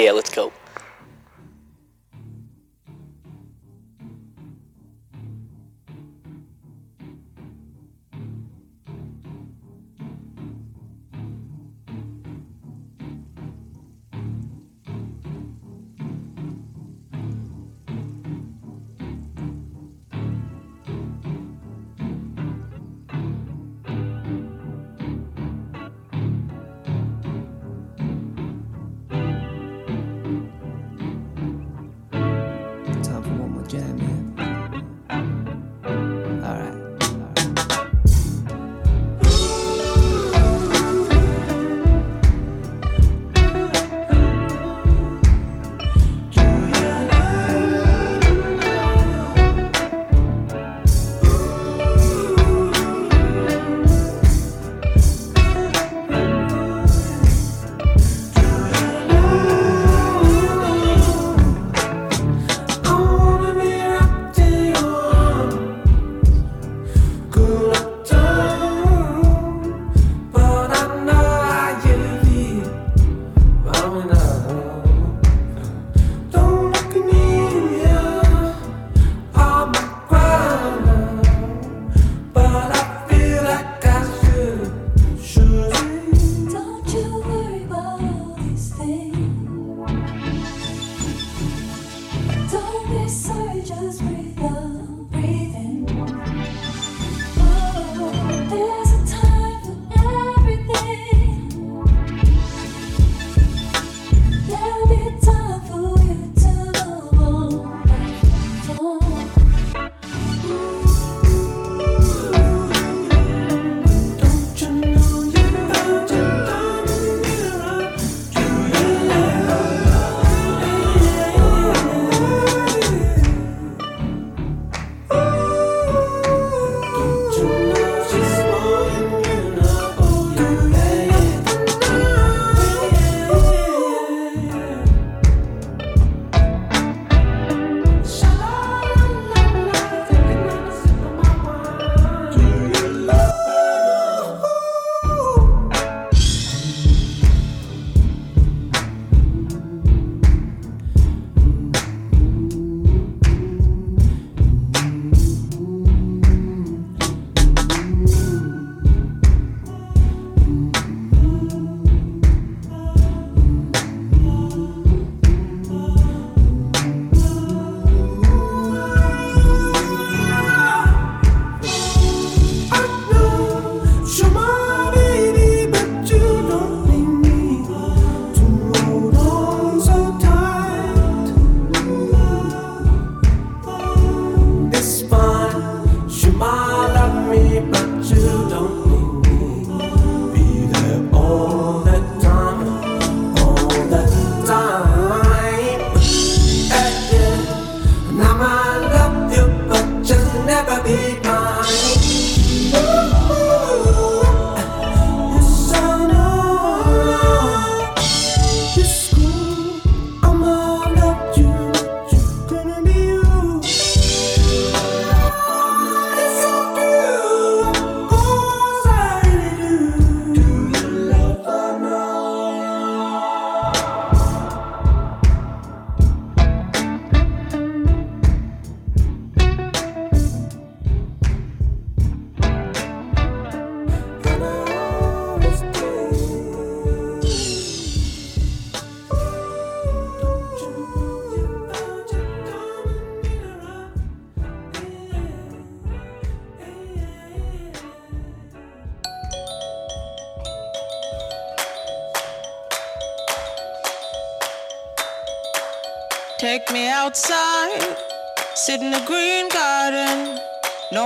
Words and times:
Yeah, 0.00 0.12
let's 0.12 0.30
go. 0.30 0.50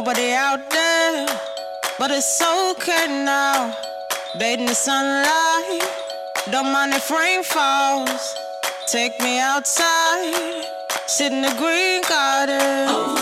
Nobody 0.05 0.35
out 0.35 0.69
there, 0.69 1.27
but 1.99 2.11
it's 2.11 2.43
okay 2.43 3.07
now. 3.25 3.75
Bathe 4.39 4.61
in 4.61 4.67
the 4.67 4.75
sunlight, 4.75 5.81
don't 6.51 6.71
mind 6.71 6.93
if 6.93 7.11
rain 7.11 7.43
falls. 7.43 8.37
Take 8.87 9.19
me 9.21 9.41
outside, 9.41 10.63
sit 11.07 11.33
in 11.33 11.41
the 11.41 11.55
green 11.57 12.03
garden. 12.03 12.87
Oh, 12.87 13.15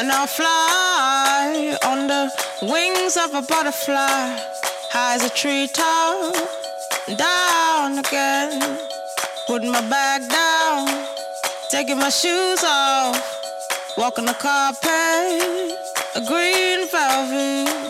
And 0.00 0.10
I'll 0.10 0.26
fly 0.26 1.78
on 1.86 2.08
the 2.08 2.28
wings 2.60 3.16
of 3.16 3.34
a 3.34 3.42
butterfly, 3.42 4.36
high 4.90 5.14
as 5.14 5.22
a 5.22 5.30
treetop, 5.30 6.23
down 7.94 8.04
again. 8.04 8.78
Put 9.46 9.62
my 9.62 9.80
bag 9.88 10.28
down, 10.28 11.06
taking 11.70 11.98
my 11.98 12.08
shoes 12.08 12.64
off, 12.64 13.96
walking 13.96 14.24
the 14.24 14.34
carpet, 14.34 15.72
a 16.14 16.20
green 16.26 16.88
velvet. 16.88 17.83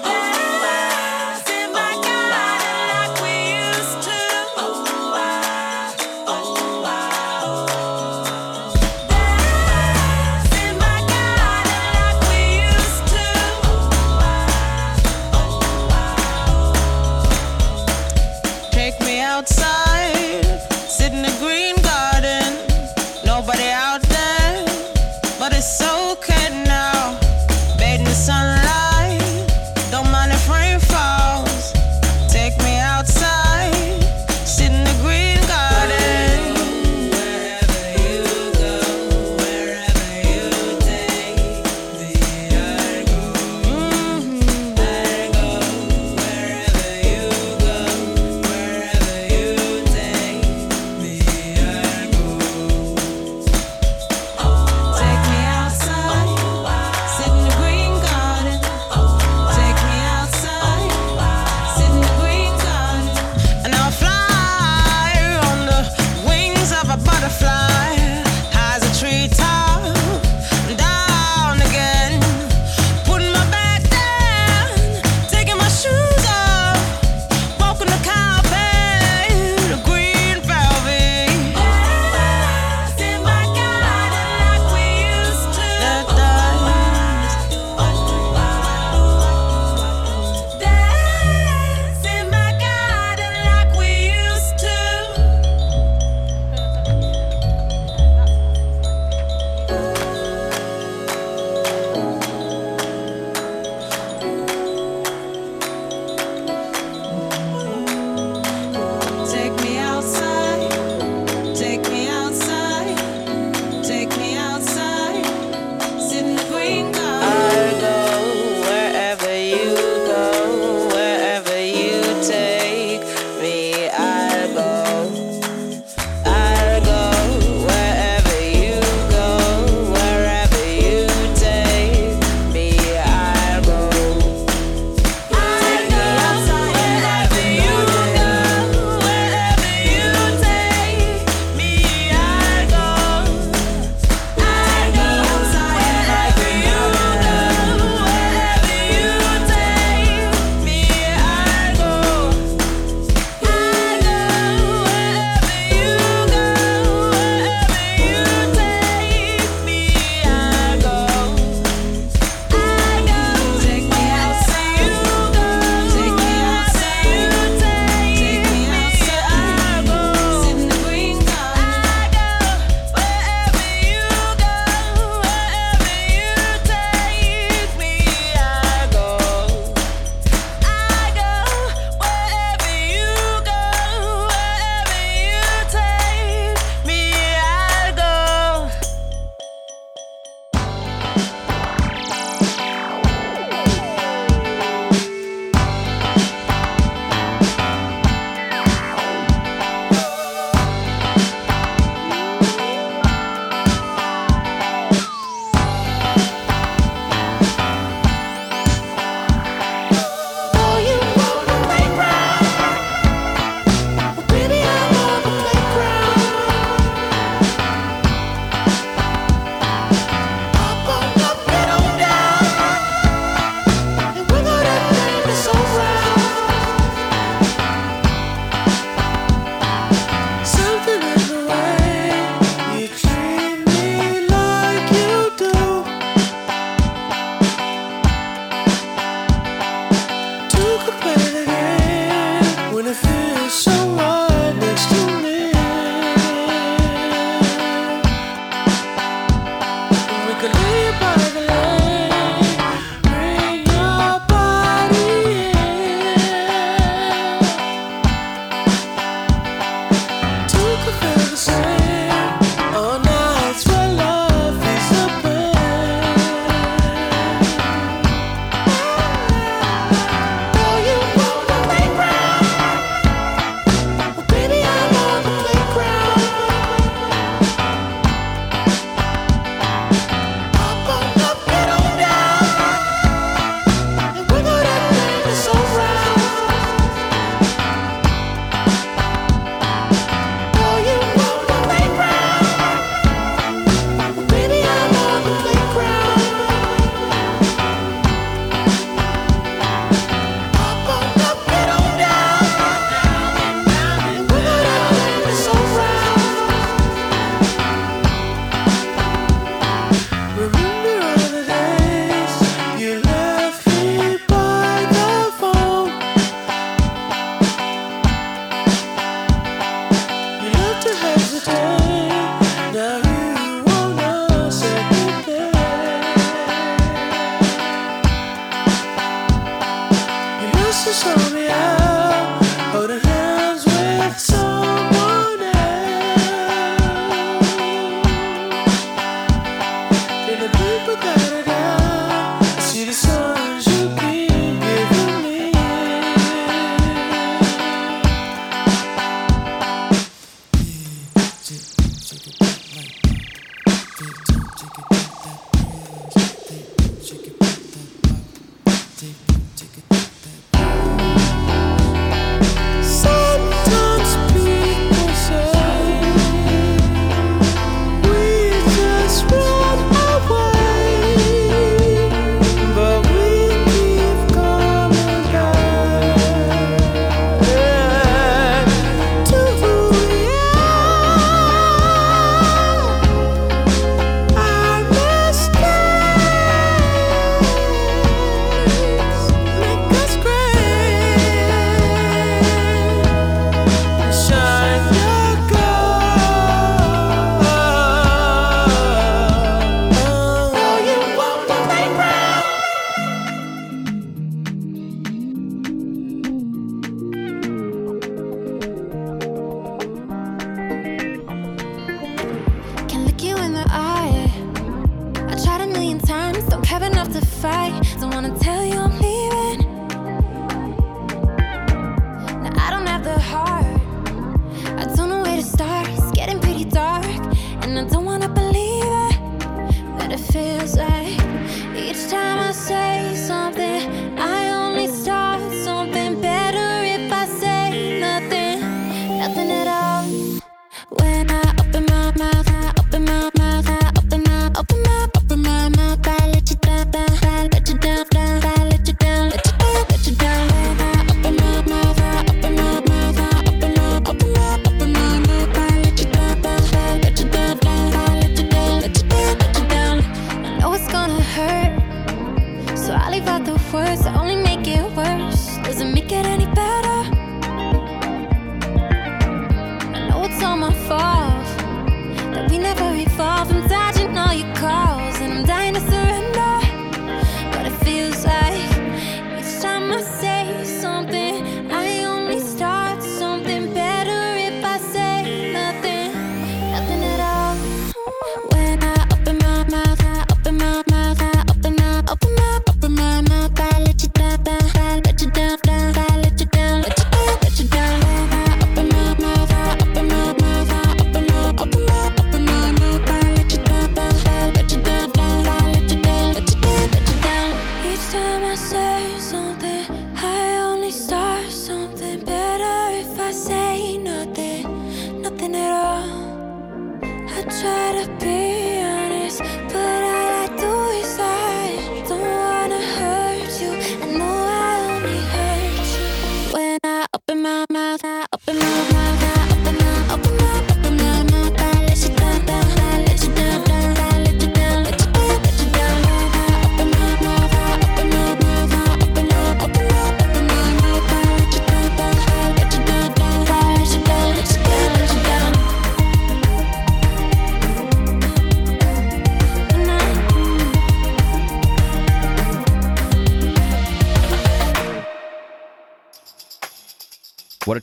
Try 517.64 517.92
to 518.04 518.06
be 518.20 518.33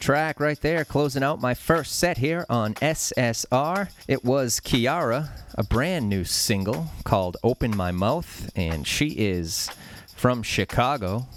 track 0.01 0.39
right 0.39 0.59
there, 0.61 0.83
closing 0.83 1.21
out 1.21 1.39
my 1.39 1.53
first 1.53 1.97
set 1.97 2.17
here 2.17 2.43
on 2.49 2.73
SSR. 2.75 3.89
It 4.07 4.25
was 4.25 4.59
Kiiara, 4.59 5.29
a 5.53 5.63
brand 5.63 6.09
new 6.09 6.23
single 6.23 6.87
called 7.03 7.37
Open 7.43 7.77
My 7.77 7.91
Mouth, 7.91 8.49
and 8.55 8.87
she 8.87 9.09
is 9.09 9.69
from 10.15 10.41
Chicago, 10.41 11.27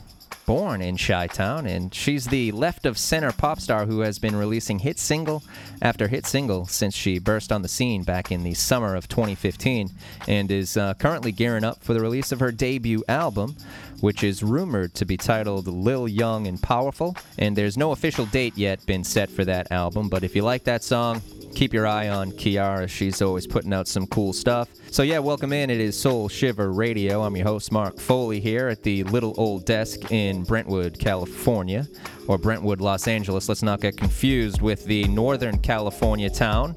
born 0.47 0.81
in 0.81 0.97
Chi 0.97 1.27
Town, 1.27 1.67
and 1.67 1.95
she's 1.95 2.27
the 2.27 2.53
left 2.53 2.87
of 2.87 2.97
center 2.97 3.33
pop 3.33 3.61
star 3.61 3.85
who 3.85 4.01
has 4.01 4.19
been 4.19 4.35
releasing 4.35 4.79
hit 4.79 4.99
single 4.99 5.43
after 5.83 6.09
hit 6.09 6.25
single 6.25 6.67
since 6.67 6.95
she 6.95 7.19
burst 7.19 7.53
on 7.53 7.61
the 7.61 7.69
scene 7.69 8.03
back 8.03 8.33
in 8.33 8.45
the 8.45 8.55
summer 8.55 8.97
of 8.97 9.09
2015, 9.09 9.91
and 10.27 10.51
is 10.51 10.79
uh, 10.79 10.95
currently 10.95 11.33
gearing 11.33 11.65
up 11.65 11.85
for 11.85 11.93
the 11.93 12.01
release 12.01 12.33
of 12.33 12.41
her 12.41 12.51
debut 12.51 13.05
album, 13.09 13.57
which 14.05 14.23
is 14.23 14.43
rumored 14.43 14.93
to 14.93 15.07
be 15.07 15.17
titled 15.17 15.67
Lil 15.67 16.07
Young 16.07 16.47
and 16.47 16.61
Powerful. 16.61 17.17
And 17.39 17.57
there's 17.57 17.79
no 17.79 17.93
official 17.93 18.27
date 18.27 18.53
yet 18.55 18.85
been 18.85 19.03
set 19.03 19.31
for 19.31 19.47
that 19.47 19.73
album, 19.73 20.11
but 20.11 20.23
if 20.23 20.37
you 20.37 20.43
like 20.43 20.63
that 20.65 20.85
song, 20.85 21.23
keep 21.55 21.73
your 21.73 21.87
eye 21.87 22.11
on 22.11 22.31
Kiiara. 22.33 22.87
She's 22.87 23.23
always 23.23 23.47
putting 23.47 23.73
out 23.73 23.89
some 23.89 24.07
cool 24.09 24.35
stuff. 24.35 24.69
So, 24.91 25.03
yeah, 25.03 25.21
welcome 25.21 25.55
in. 25.55 25.71
It 25.71 25.81
is 25.81 25.99
Soul 25.99 26.29
Shiver 26.29 26.71
Radio. 26.71 27.23
I'm 27.23 27.35
your 27.35 27.47
host, 27.47 27.73
Mark 27.73 27.99
Foley, 27.99 28.41
here 28.41 28.69
at 28.69 28.83
the 28.83 29.05
Little 29.05 29.33
Old 29.39 29.65
Desk 29.65 30.13
in 30.13 30.45
Brentwood, 30.45 30.99
California, 30.99 31.89
or 32.29 32.37
Brentwood, 32.37 32.83
Los 32.83 33.09
Angeles. 33.09 33.49
Let's 33.49 33.63
not 33.63 33.81
get 33.81 33.97
confused 33.97 34.61
with 34.61 34.85
the 34.85 35.09
Northern 35.09 35.59
California 35.61 36.29
town, 36.29 36.77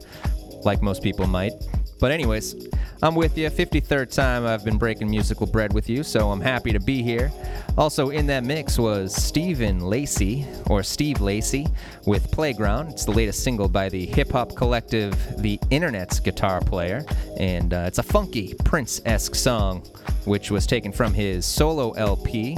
like 0.63 0.81
most 0.81 1.03
people 1.03 1.27
might. 1.27 1.51
But, 1.99 2.11
anyways, 2.11 2.67
I'm 3.01 3.15
with 3.15 3.37
you. 3.37 3.49
53rd 3.49 4.13
time 4.13 4.45
I've 4.45 4.65
been 4.65 4.77
breaking 4.77 5.09
musical 5.09 5.45
bread 5.45 5.73
with 5.73 5.89
you, 5.89 6.03
so 6.03 6.31
I'm 6.31 6.41
happy 6.41 6.71
to 6.71 6.79
be 6.79 7.03
here. 7.03 7.31
Also 7.77 8.09
in 8.09 8.25
that 8.27 8.43
mix 8.43 8.79
was 8.79 9.15
Stephen 9.15 9.81
Lacy, 9.81 10.45
or 10.65 10.81
Steve 10.81 11.21
Lacy, 11.21 11.67
with 12.07 12.31
Playground. 12.31 12.89
It's 12.89 13.05
the 13.05 13.11
latest 13.11 13.43
single 13.43 13.69
by 13.69 13.89
the 13.89 14.05
hip 14.07 14.31
hop 14.31 14.55
collective 14.55 15.15
The 15.37 15.59
Internet's 15.69 16.19
Guitar 16.19 16.59
Player, 16.61 17.05
and 17.39 17.73
uh, 17.73 17.83
it's 17.85 17.99
a 17.99 18.03
funky 18.03 18.55
Prince 18.63 18.99
esque 19.05 19.35
song, 19.35 19.81
which 20.25 20.49
was 20.49 20.65
taken 20.65 20.91
from 20.91 21.13
his 21.13 21.45
solo 21.45 21.91
LP 21.91 22.57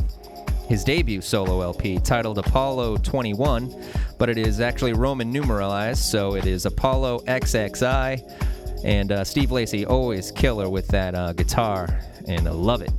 his 0.69 0.83
debut 0.83 1.19
solo 1.19 1.61
LP 1.61 1.97
titled 1.97 2.37
Apollo 2.37 2.97
21, 2.97 3.73
but 4.19 4.29
it 4.29 4.37
is 4.37 4.59
actually 4.59 4.93
Roman 4.93 5.33
numeralized, 5.33 5.97
so 5.97 6.35
it 6.35 6.45
is 6.45 6.67
Apollo 6.67 7.21
XXI. 7.21 8.21
And 8.83 9.11
uh, 9.11 9.23
Steve 9.23 9.51
Lacy 9.51 9.85
always 9.85 10.31
killer 10.31 10.69
with 10.69 10.87
that 10.89 11.15
uh, 11.15 11.33
guitar, 11.33 11.99
and 12.27 12.47
I 12.47 12.51
love 12.51 12.81
it. 12.81 12.91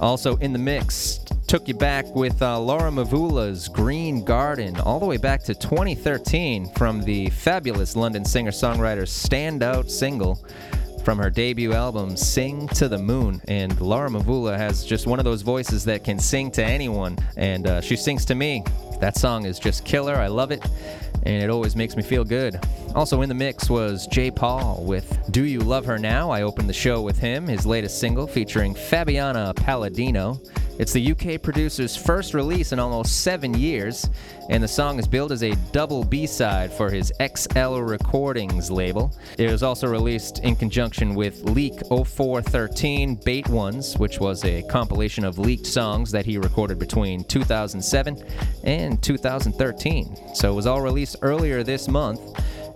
Also 0.00 0.36
in 0.36 0.52
the 0.52 0.58
mix, 0.58 1.20
took 1.46 1.68
you 1.68 1.74
back 1.74 2.06
with 2.14 2.42
uh, 2.42 2.58
Laura 2.58 2.90
Mvula's 2.90 3.68
Green 3.68 4.24
Garden, 4.24 4.78
all 4.80 4.98
the 4.98 5.06
way 5.06 5.16
back 5.16 5.42
to 5.44 5.54
2013 5.54 6.72
from 6.74 7.02
the 7.02 7.30
fabulous 7.30 7.96
London 7.96 8.24
singer 8.24 8.50
songwriter's 8.50 9.10
standout 9.10 9.90
single 9.90 10.44
from 11.04 11.18
her 11.18 11.28
debut 11.28 11.74
album, 11.74 12.16
Sing 12.16 12.66
to 12.68 12.88
the 12.88 12.98
Moon. 12.98 13.40
And 13.46 13.78
Laura 13.80 14.08
Mvula 14.08 14.56
has 14.56 14.84
just 14.84 15.06
one 15.06 15.18
of 15.18 15.24
those 15.24 15.42
voices 15.42 15.84
that 15.84 16.02
can 16.02 16.18
sing 16.18 16.50
to 16.52 16.64
anyone, 16.64 17.18
and 17.36 17.66
uh, 17.66 17.80
she 17.80 17.94
sings 17.94 18.24
to 18.26 18.34
me. 18.34 18.64
That 19.00 19.16
song 19.16 19.44
is 19.44 19.58
just 19.58 19.84
killer. 19.84 20.14
I 20.14 20.28
love 20.28 20.50
it, 20.50 20.64
and 21.24 21.42
it 21.42 21.50
always 21.50 21.76
makes 21.76 21.96
me 21.96 22.02
feel 22.02 22.24
good. 22.24 22.60
Also 22.94 23.22
in 23.22 23.28
the 23.28 23.34
mix 23.34 23.68
was 23.68 24.06
Jai 24.06 24.30
Paul 24.30 24.84
with 24.84 25.18
Do 25.30 25.44
You 25.44 25.60
Love 25.60 25.84
Her 25.86 25.98
Now? 25.98 26.30
I 26.30 26.42
opened 26.42 26.68
the 26.68 26.74
show 26.74 27.02
with 27.02 27.18
him, 27.18 27.46
his 27.46 27.66
latest 27.66 27.98
single 27.98 28.26
featuring 28.26 28.74
Fabiana 28.74 29.54
Palladino. 29.56 30.40
It's 30.76 30.92
the 30.92 31.12
UK 31.12 31.40
producer's 31.40 31.94
first 31.94 32.34
release 32.34 32.72
in 32.72 32.80
almost 32.80 33.20
seven 33.22 33.54
years, 33.54 34.10
and 34.50 34.60
the 34.60 34.66
song 34.66 34.98
is 34.98 35.06
billed 35.06 35.30
as 35.30 35.44
a 35.44 35.54
double 35.70 36.02
B 36.02 36.26
side 36.26 36.72
for 36.72 36.90
his 36.90 37.12
XL 37.22 37.78
Recordings 37.78 38.72
label. 38.72 39.14
It 39.38 39.48
was 39.52 39.62
also 39.62 39.86
released 39.86 40.40
in 40.40 40.56
conjunction 40.56 41.14
with 41.14 41.44
Leak 41.44 41.74
0413 41.88 43.14
Bait 43.24 43.48
Ones, 43.48 43.96
which 43.98 44.18
was 44.18 44.44
a 44.44 44.62
compilation 44.64 45.24
of 45.24 45.38
leaked 45.38 45.66
songs 45.66 46.10
that 46.10 46.26
he 46.26 46.38
recorded 46.38 46.80
between 46.80 47.22
2007 47.22 48.24
and 48.64 49.00
2013. 49.00 50.34
So 50.34 50.50
it 50.50 50.56
was 50.56 50.66
all 50.66 50.80
released 50.80 51.13
earlier 51.22 51.62
this 51.62 51.88
month 51.88 52.20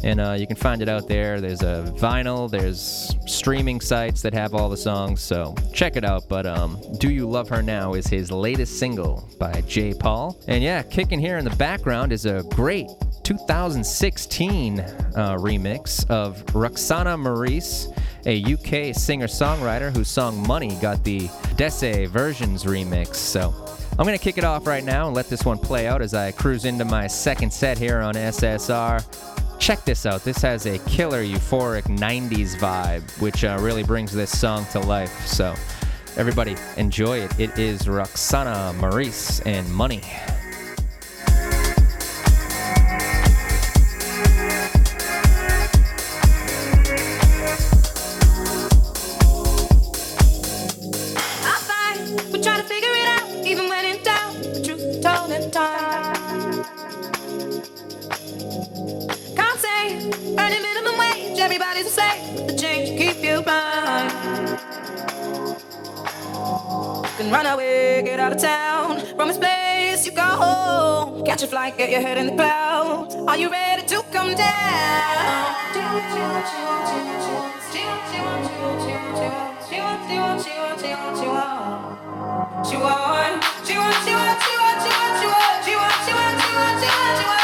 and 0.05 0.21
uh, 0.21 0.33
you 0.33 0.47
can 0.47 0.57
find 0.57 0.81
it 0.81 0.89
out 0.89 1.09
there. 1.09 1.41
There's 1.41 1.63
a 1.63 1.93
vinyl, 1.99 2.51
there's 2.51 3.15
streaming 3.27 3.81
sites 3.81 4.23
that 4.23 4.33
have 4.33 4.55
all 4.55 4.69
the 4.69 4.77
songs, 4.77 5.21
so 5.21 5.55
check 5.73 5.97
it 5.97 6.05
out. 6.05 6.29
But 6.29 6.47
um, 6.47 6.81
Do 6.99 7.11
You 7.11 7.29
Love 7.29 7.49
Her 7.49 7.63
Now 7.63 7.95
is 7.95 8.07
his 8.07 8.31
latest 8.31 8.79
single 8.79 9.29
by 9.39 9.61
Jai 9.63 9.95
Paul. 9.99 10.39
And 10.47 10.63
yeah, 10.63 10.83
kicking 10.83 11.19
here 11.19 11.39
in 11.39 11.45
the 11.45 11.57
background 11.57 12.13
is 12.13 12.27
a 12.27 12.45
great 12.51 12.89
2016 13.25 14.81
uh, 14.81 14.85
remix 15.37 16.09
of 16.09 16.45
Roxana 16.55 17.17
Maurice, 17.17 17.89
a 18.25 18.43
UK 18.43 18.95
singer 18.95 19.27
songwriter 19.27 19.95
whose 19.95 20.09
song 20.09 20.47
Money 20.47 20.77
got 20.81 21.03
the 21.03 21.29
Desse 21.57 22.07
Versions 22.09 22.65
remix. 22.65 23.17
So 23.17 23.53
I'm 23.99 24.07
going 24.07 24.17
to 24.17 24.23
kick 24.23 24.39
it 24.39 24.45
off 24.45 24.69
right 24.69 24.85
now 24.85 25.09
and 25.09 25.17
let 25.17 25.29
this 25.29 25.45
one 25.45 25.59
play 25.59 25.89
out 25.89 26.03
as 26.03 26.15
I 26.15 26.31
cruise 26.31 26.67
into 26.67 26.85
my 26.85 27.09
second 27.09 27.53
set 27.53 27.79
here 27.79 27.99
on 27.99 28.15
SSR. 28.15 29.59
Check 29.59 29.85
this 29.85 30.07
out. 30.07 30.23
This 30.23 30.39
has 30.39 30.67
a 30.67 30.79
killer 30.81 31.25
euphoric 31.25 31.83
90s 31.83 32.55
vibe, 32.55 33.03
which 33.21 33.43
uh, 33.43 33.59
really 33.61 33.83
brings 33.83 34.13
this 34.13 34.39
song 34.39 34.67
to 34.71 34.79
life. 34.79 35.27
So, 35.27 35.53
everybody, 36.17 36.55
enjoy 36.77 37.19
it. 37.19 37.41
It 37.41 37.59
is 37.59 37.89
Roxana 37.89 38.73
Maurice 38.75 39.41
and 39.41 39.69
Money. 39.75 40.03
You 63.39 63.45
can 67.17 67.31
run 67.31 67.47
away, 67.47 68.03
get 68.05 68.19
out 68.19 68.33
of 68.33 68.41
town. 68.41 69.01
From 69.17 69.29
this 69.29 69.39
place 69.39 70.07
you 70.07 70.13
go 70.13 70.23
home. 70.23 71.25
Catch 71.25 71.43
a 71.43 71.47
flight, 71.47 71.77
get 71.77 71.91
your 71.91 72.01
head 72.01 72.19
in 72.19 72.27
the 72.27 72.35
clouds. 72.35 73.15
Are 73.15 73.37
you 73.37 73.51
ready 73.51 73.87
to 73.87 74.03
come 74.13 74.35
down? 74.35 75.55
She 75.73 75.79
want, 75.81 76.05
she 76.13 76.21
want, 76.21 76.47
she 76.49 76.59
want, 76.65 76.89
she 76.89 76.99
want, 76.99 77.23
she 77.71 77.81
want, 77.81 78.11
she 78.11 78.21
want, 78.21 78.83
she 78.83 78.91
want, 78.91 79.21
she 79.69 79.79
want, 79.79 80.01
she 80.03 80.17
want, 80.19 80.43
she 80.43 80.49
want, 80.49 81.21
she 81.21 81.27
want, 87.27 87.38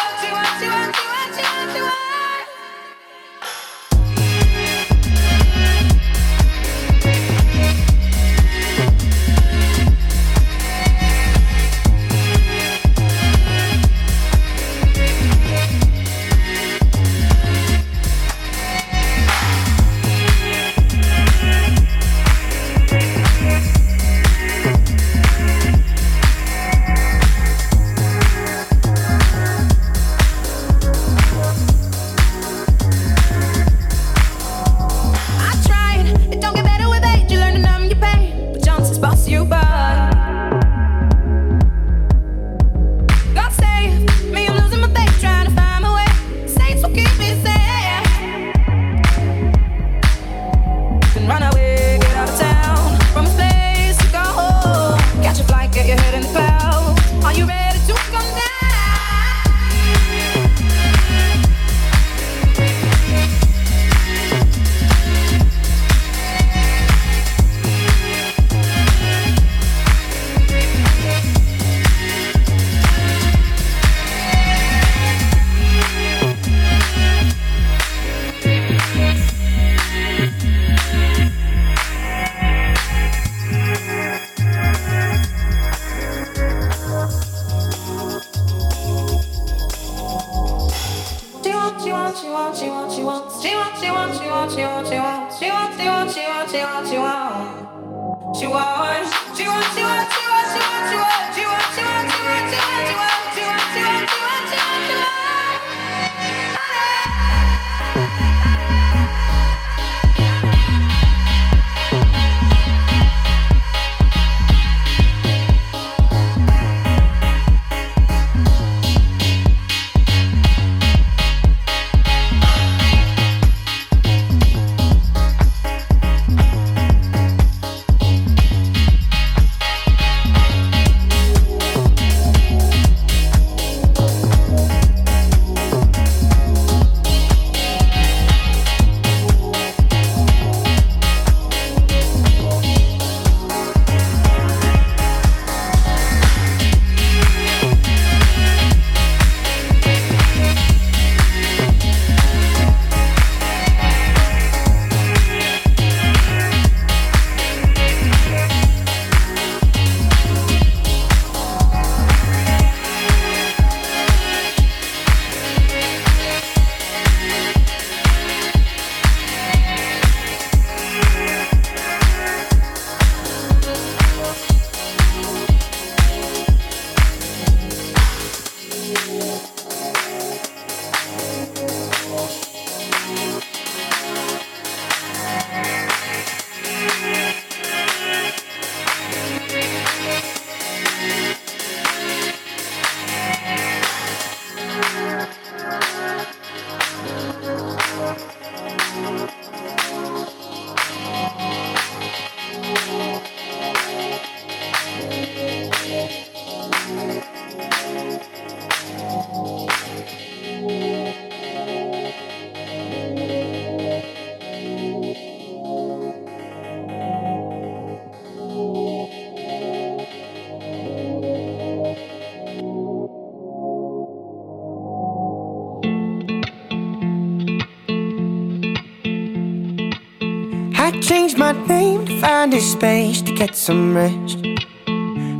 changed 231.05 231.37
my 231.37 231.53
name 231.67 232.07
to 232.07 232.19
find 232.19 232.55
a 232.55 232.61
space 232.61 233.21
to 233.21 233.35
get 233.35 233.55
some 233.55 233.95
rest. 233.95 234.39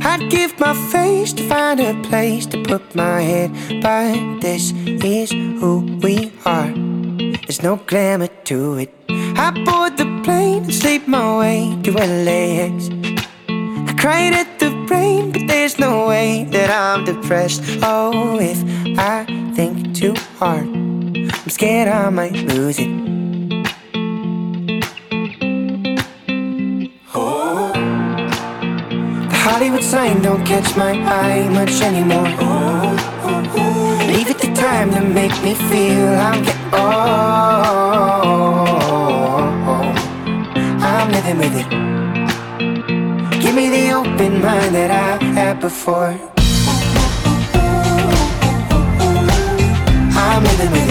I'd 0.05 0.27
give 0.29 0.59
my 0.59 0.75
face 0.91 1.33
to 1.33 1.47
find 1.49 1.79
a 1.79 1.99
place 2.03 2.45
to 2.47 2.61
put 2.61 2.93
my 2.93 3.21
head, 3.21 3.51
but 3.81 4.41
this 4.41 4.73
is 4.85 5.31
who 5.31 5.97
we 6.03 6.31
are. 6.45 6.71
There's 7.45 7.63
no 7.63 7.77
glamour 7.77 8.27
to 8.45 8.75
it. 8.75 8.93
I 9.09 9.49
board 9.65 9.97
the 9.97 10.05
plane 10.23 10.65
and 10.65 10.73
sleep 10.73 11.07
my 11.07 11.39
way 11.39 11.75
to 11.81 11.91
LAX. 11.93 12.89
I 13.89 13.95
cried 13.97 14.33
at 14.33 14.59
the 14.59 14.69
rain, 14.91 15.31
but 15.31 15.47
there's 15.47 15.79
no 15.79 16.07
way 16.07 16.43
that 16.51 16.69
I'm 16.69 17.05
depressed. 17.05 17.63
Oh, 17.81 18.37
if 18.39 18.59
I 18.99 19.25
think 19.55 19.95
too 19.95 20.13
hard, 20.37 20.67
I'm 20.67 21.49
scared 21.49 21.87
I 21.87 22.09
might 22.11 22.35
lose 22.35 22.77
it. 22.77 23.04
Hollywood 29.65 29.83
sign 29.83 30.21
don't 30.21 30.45
catch 30.45 30.77
my 30.77 30.91
eye 30.91 31.49
much 31.49 31.81
anymore. 31.81 32.29
Leave 34.13 34.29
it 34.29 34.37
to 34.37 34.53
time 34.53 34.91
to 34.91 35.01
make 35.01 35.31
me 35.41 35.55
feel 35.55 36.09
I'm 36.09 36.43
getting 36.43 36.69
oh, 36.71 36.77
I'm 40.81 41.11
living 41.11 41.37
with 41.39 41.55
it. 41.61 41.67
Give 43.41 43.55
me 43.55 43.69
the 43.69 43.91
open 43.93 44.33
mind 44.39 44.75
that 44.75 44.91
I 44.91 45.17
had 45.33 45.59
before. 45.59 46.15
I'm 50.15 50.43
living 50.43 50.71
with 50.73 50.81
it. 50.81 50.84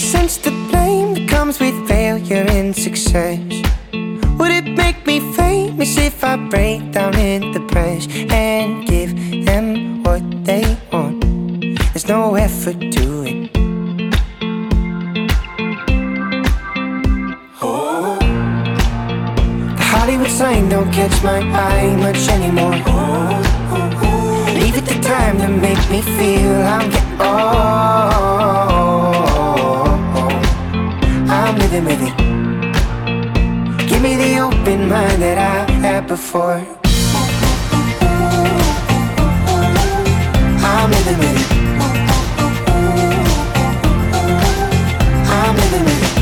Sense 0.00 0.38
the 0.38 0.50
blame 0.70 1.12
that 1.14 1.28
comes 1.28 1.60
with 1.60 1.76
failure 1.86 2.46
and 2.48 2.74
success. 2.74 3.38
Would 4.38 4.50
it 4.50 4.64
make 4.74 5.06
me 5.06 5.20
famous 5.34 5.98
if 5.98 6.24
I 6.24 6.36
break 6.36 6.92
down 6.92 7.14
in 7.16 7.52
the 7.52 7.60
press 7.60 8.08
and 8.30 8.86
give 8.86 9.10
them 9.44 10.02
what 10.02 10.22
they 10.44 10.64
want? 10.90 11.20
There's 11.92 12.08
no 12.08 12.34
effort 12.34 12.80
to 12.80 13.06
it. 13.28 13.52
The 19.78 19.86
Hollywood 19.92 20.30
sign 20.30 20.70
don't 20.70 20.90
catch 20.92 21.22
my 21.22 21.40
eye 21.40 21.94
much 21.96 22.26
anymore. 22.28 22.72
Leave 24.60 24.76
it 24.78 24.86
to 24.86 25.00
time 25.02 25.36
to 25.38 25.48
make 25.48 25.82
me 25.90 26.00
feel 26.00 26.54
I'm 26.62 26.90
getting 26.90 27.20
oh, 27.20 28.29
living 31.70 31.84
with 31.84 32.02
it. 32.02 32.16
Give 33.88 34.02
me 34.02 34.16
the 34.16 34.40
open 34.40 34.88
mind 34.88 35.22
that 35.22 35.38
I 35.38 35.70
had 35.70 36.06
before. 36.08 36.60
I'm 40.66 40.90
living 40.90 41.18
with 41.22 41.36
it. 41.40 41.50
I'm 45.38 45.54
living 45.62 45.84
with 45.88 46.02
it. 46.06 46.14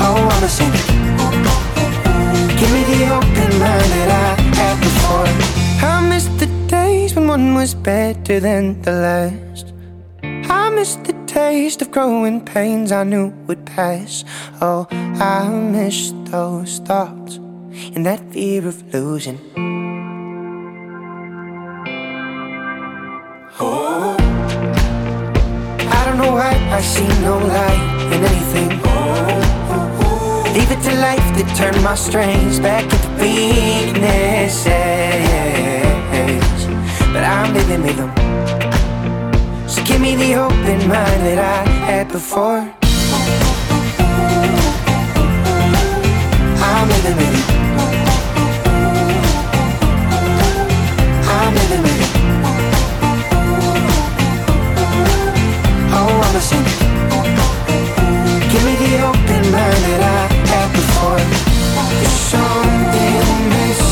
Oh, 0.00 0.28
I'm 0.32 0.44
a 0.44 0.48
singer. 0.48 0.84
Give 2.58 2.70
me 2.72 2.82
the 2.92 3.00
open 3.16 3.50
mind 3.60 3.90
that 3.96 4.10
I 4.24 4.28
had 4.56 4.76
before. 4.80 5.28
I 5.86 6.08
miss 6.08 6.26
the 6.40 6.48
days 6.68 7.14
when 7.14 7.28
one 7.28 7.54
was 7.54 7.74
better 7.74 8.40
than 8.40 8.80
the 8.80 8.92
last. 8.92 9.45
Taste 11.46 11.80
of 11.80 11.92
growing 11.92 12.44
pains 12.44 12.90
I 12.90 13.04
knew 13.04 13.28
would 13.46 13.64
pass. 13.64 14.24
Oh, 14.60 14.88
I 14.90 15.48
miss 15.48 16.12
those 16.24 16.80
thoughts 16.80 17.36
and 17.94 18.04
that 18.04 18.20
fear 18.32 18.66
of 18.66 18.82
losing. 18.92 19.38
Oh, 23.60 24.16
I 25.96 26.04
don't 26.04 26.18
know 26.18 26.32
why 26.32 26.52
I 26.78 26.80
see 26.80 27.06
no 27.22 27.38
light 27.38 27.82
in 28.12 28.24
anything. 28.30 28.70
Leave 30.52 30.70
it 30.76 30.82
to 30.82 30.94
life 30.98 31.28
to 31.38 31.44
turn 31.54 31.80
my 31.84 31.94
strengths 31.94 32.58
back 32.58 32.82
into 32.82 33.08
weaknesses. 33.22 34.66
But 37.12 37.22
I'm 37.22 37.54
living 37.54 37.82
with 37.82 37.96
them. 37.98 38.35
Give 39.86 40.00
me 40.00 40.16
the 40.16 40.34
open 40.34 40.78
mind 40.88 41.20
that 41.26 41.38
I 41.38 41.68
had 41.86 42.08
before. 42.10 42.60
I'm 46.58 46.88
living 46.88 47.16
with 47.16 47.34
it. 47.38 47.46
I'm 51.38 51.52
living 51.54 51.82
with 51.86 52.00
it. 52.04 52.12
Oh, 55.94 56.12
I'm 56.26 56.34
a 56.34 56.40
singer. 56.40 56.76
Give 58.50 58.62
me 58.66 58.74
the 58.82 58.92
open 59.06 59.42
mind 59.54 59.82
that 59.86 60.02
I 60.02 60.22
had 60.50 60.68
before. 60.74 61.22
There's 62.00 62.18
something 62.34 63.22
missing, 63.54 63.85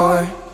had 0.00 0.49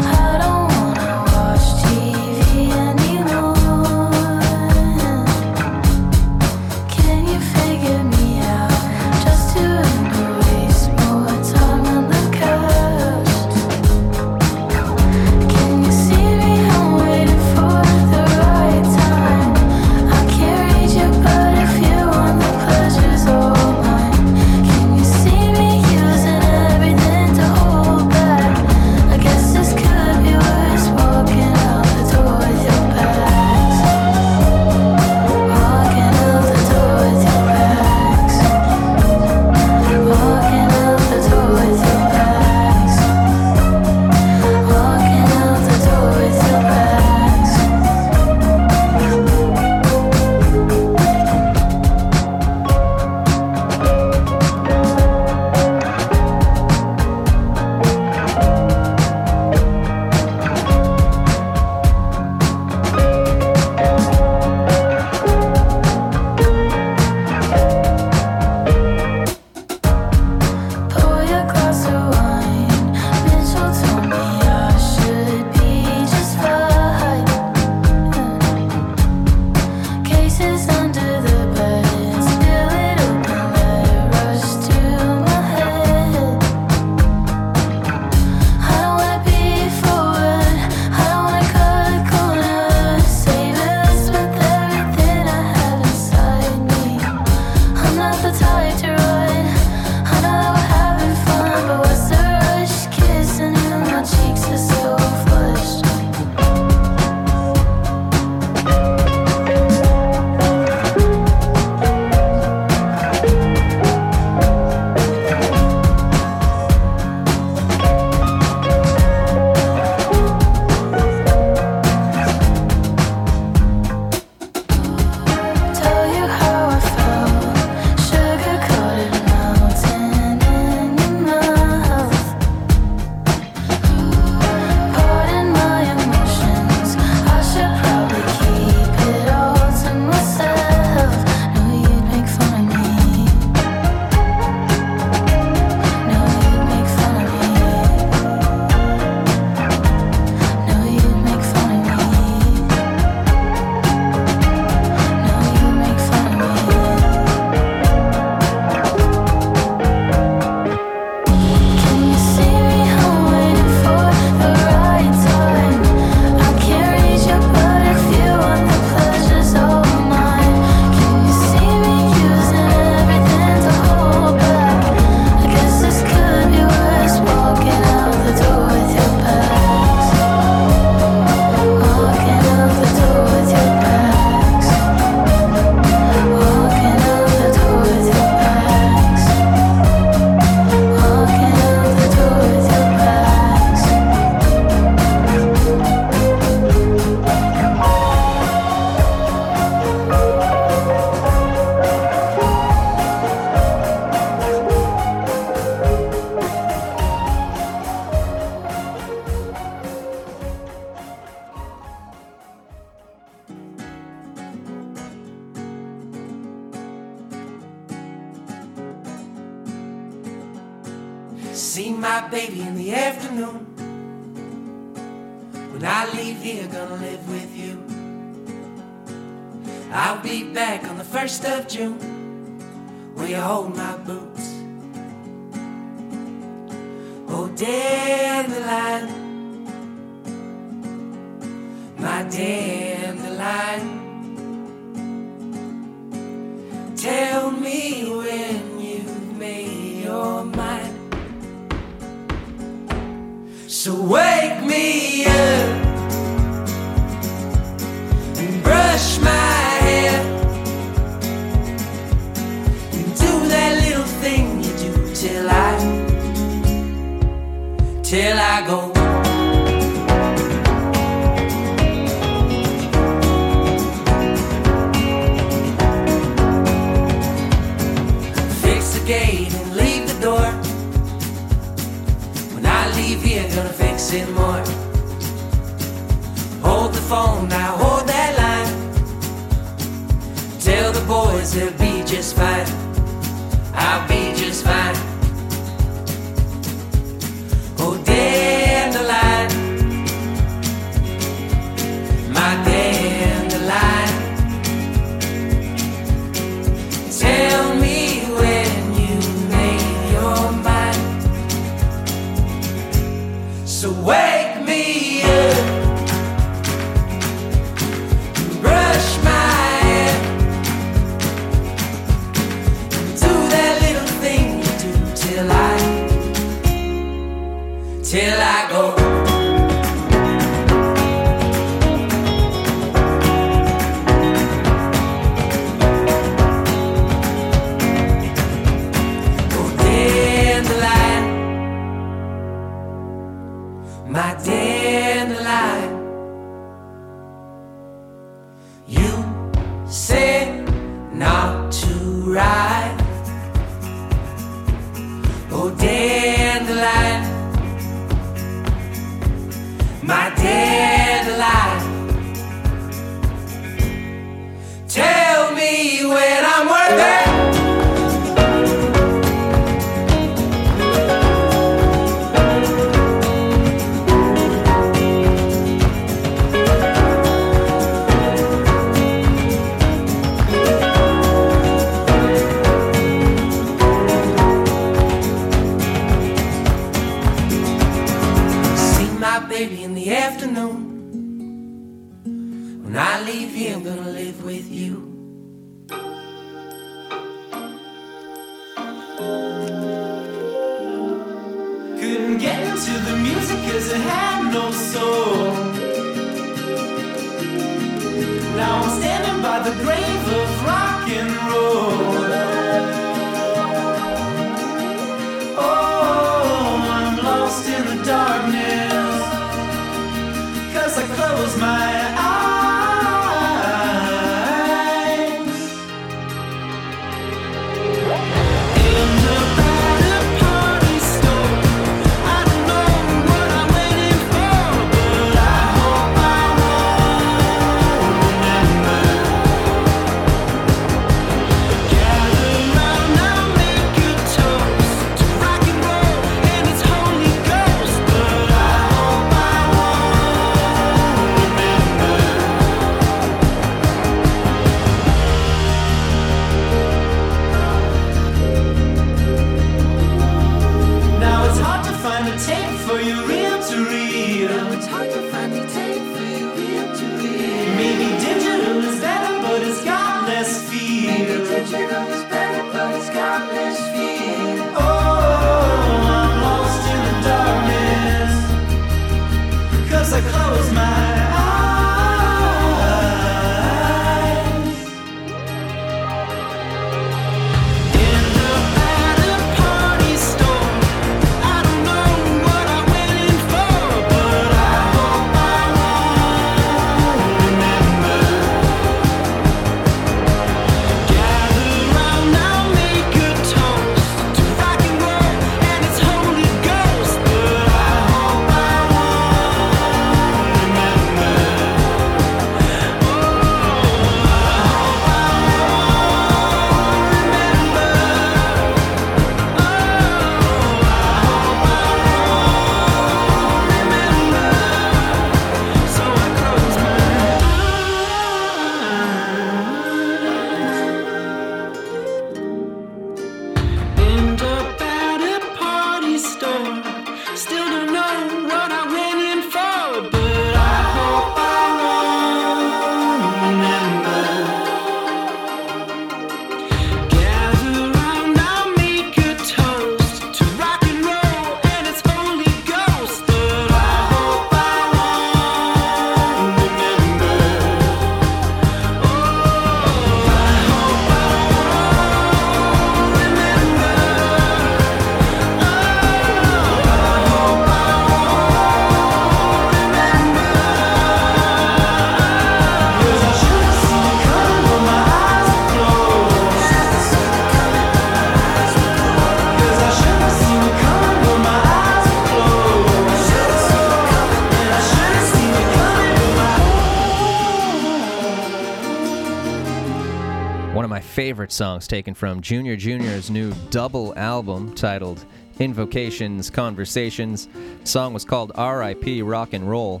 favorite 591.26 591.50
songs 591.50 591.88
taken 591.88 592.14
from 592.14 592.40
Junior 592.40 592.76
Junior's 592.76 593.30
new 593.32 593.52
double 593.70 594.16
album 594.16 594.72
titled 594.76 595.24
Invocations 595.58 596.50
Conversations. 596.50 597.48
The 597.80 597.84
song 597.84 598.14
was 598.14 598.24
called 598.24 598.52
R.I.P. 598.54 599.22
Rock 599.22 599.52
and 599.52 599.68
Roll, 599.68 600.00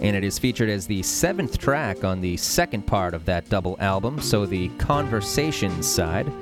and 0.00 0.16
it 0.16 0.24
is 0.24 0.38
featured 0.38 0.70
as 0.70 0.86
the 0.86 1.02
seventh 1.02 1.58
track 1.58 2.04
on 2.04 2.22
the 2.22 2.38
second 2.38 2.86
part 2.86 3.12
of 3.12 3.26
that 3.26 3.50
double 3.50 3.76
album, 3.80 4.18
so 4.18 4.46
the 4.46 4.70
Conversations 4.78 5.86
side. 5.86 6.32